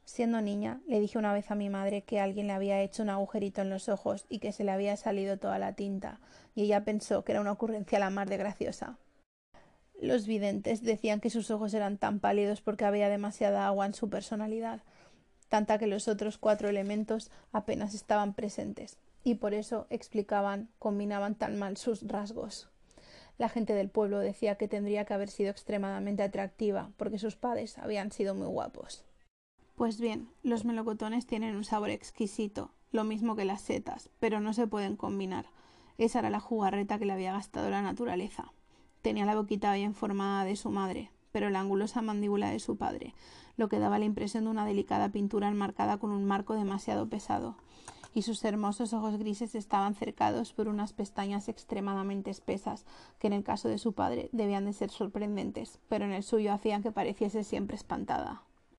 Siendo 0.08 0.39
niña, 0.39 0.80
le 0.88 1.02
dije 1.02 1.17
una 1.17 1.34
vez 1.34 1.52
a 1.52 1.56
mi 1.56 1.70
madre 1.70 2.02
que 2.02 2.22
alguien 2.22 2.48
le 2.48 2.54
había 2.54 2.82
hecho 2.82 3.04
un 3.04 3.10
agujerito 3.10 3.62
en 3.62 3.70
los 3.70 3.89
ojos 3.89 4.26
y 4.30 4.39
que 4.39 4.54
se 4.54 4.63
le 4.63 4.72
había 4.72 4.96
salido 4.96 5.38
toda 5.38 5.60
la 5.60 5.74
tinta, 5.74 6.22
y 6.56 6.63
ella 6.63 6.86
pensó 6.86 7.26
que 7.26 7.34
era 7.34 7.41
una 7.41 7.52
ocurrencia 7.52 7.98
a 7.98 8.00
la 8.00 8.10
mar 8.10 8.30
de 8.30 8.38
graciosa. 8.38 8.98
Los 10.00 10.26
videntes 10.26 10.82
decían 10.82 11.20
que 11.20 11.30
sus 11.30 11.52
ojos 11.52 11.74
eran 11.74 11.98
tan 11.98 12.22
pálidos 12.22 12.62
porque 12.62 12.86
había 12.86 13.10
demasiada 13.10 13.67
agua 13.67 13.86
en 13.86 13.93
su 13.93 14.10
personalidad, 14.10 14.80
tanta 15.50 15.78
que 15.78 15.88
los 15.88 16.08
otros 16.08 16.38
cuatro 16.38 16.70
elementos 16.70 17.30
apenas 17.52 17.93
estaban 17.93 18.34
presentes, 18.34 18.96
y 19.26 19.36
por 19.36 19.54
eso 19.54 19.88
explicaban, 19.89 20.70
combinaban 20.80 21.36
tan 21.36 21.60
mal 21.60 21.76
sus 21.76 22.08
rasgos. 22.08 22.70
La 23.38 23.50
gente 23.50 23.74
del 23.74 23.89
pueblo 23.89 24.20
decía 24.20 24.56
que 24.56 24.70
tendría 24.70 25.04
que 25.04 25.13
haber 25.13 25.30
sido 25.30 25.52
extremadamente 25.52 26.24
atractiva, 26.24 26.91
porque 26.96 27.20
sus 27.20 27.36
padres 27.36 27.78
habían 27.78 28.13
sido 28.13 28.36
muy 28.36 28.48
guapos. 28.48 29.04
Pues 29.78 30.00
bien, 30.00 30.28
los 30.42 30.66
melocotones 30.66 31.28
tienen 31.28 31.56
un 31.56 31.63
sabor 31.63 31.92
exquisito, 31.92 32.72
lo 32.92 33.04
mismo 33.04 33.36
que 33.36 33.46
las 33.46 33.62
setas, 33.62 34.10
pero 34.20 34.40
no 34.40 34.52
se 34.54 34.66
pueden 34.66 34.96
combinar. 34.96 35.46
Esa 36.00 36.18
era 36.18 36.32
la 36.32 36.40
jugarreta 36.40 36.98
que 36.98 37.06
le 37.06 37.13
había 37.13 37.34
gastado 37.34 37.70
la 37.70 37.84
naturaleza. 37.84 38.54
Tenía 39.04 39.28
la 39.28 39.36
boquita 39.36 39.72
bien 39.76 39.94
formada 39.94 40.46
de 40.46 40.56
su 40.56 40.72
madre, 40.72 41.12
pero 41.32 41.52
la 41.52 41.60
angulosa 41.60 42.02
mandíbula 42.02 42.50
de 42.50 42.58
su 42.58 42.76
padre, 42.76 43.13
lo 43.56 43.70
que 43.70 43.78
daba 43.78 44.00
la 44.00 44.06
impresión 44.06 44.46
de 44.46 44.50
una 44.50 44.66
delicada 44.66 45.10
pintura 45.10 45.48
enmarcada 45.48 46.00
con 46.00 46.10
un 46.10 46.26
marco 46.26 46.56
demasiado 46.56 47.08
pesado, 47.08 47.56
y 48.16 48.24
sus 48.24 48.44
hermosos 48.46 48.94
ojos 48.94 49.20
grises 49.20 49.54
estaban 49.54 49.94
cercados 49.94 50.54
por 50.54 50.70
unas 50.70 50.92
pestañas 50.94 51.50
extremadamente 51.50 52.32
espesas, 52.32 52.88
que 53.20 53.28
en 53.28 53.34
el 53.34 53.44
caso 53.44 53.70
de 53.70 53.78
su 53.78 53.94
padre 53.94 54.32
debían 54.32 54.66
de 54.66 54.74
ser 54.74 54.90
sorprendentes, 54.90 55.78
pero 55.88 56.04
en 56.06 56.13
el 56.13 56.24
suyo 56.24 56.52
hacían 56.52 56.82
que 56.82 56.92
pareciese 56.92 57.44
siempre 57.44 57.78
espantada. 57.78 58.46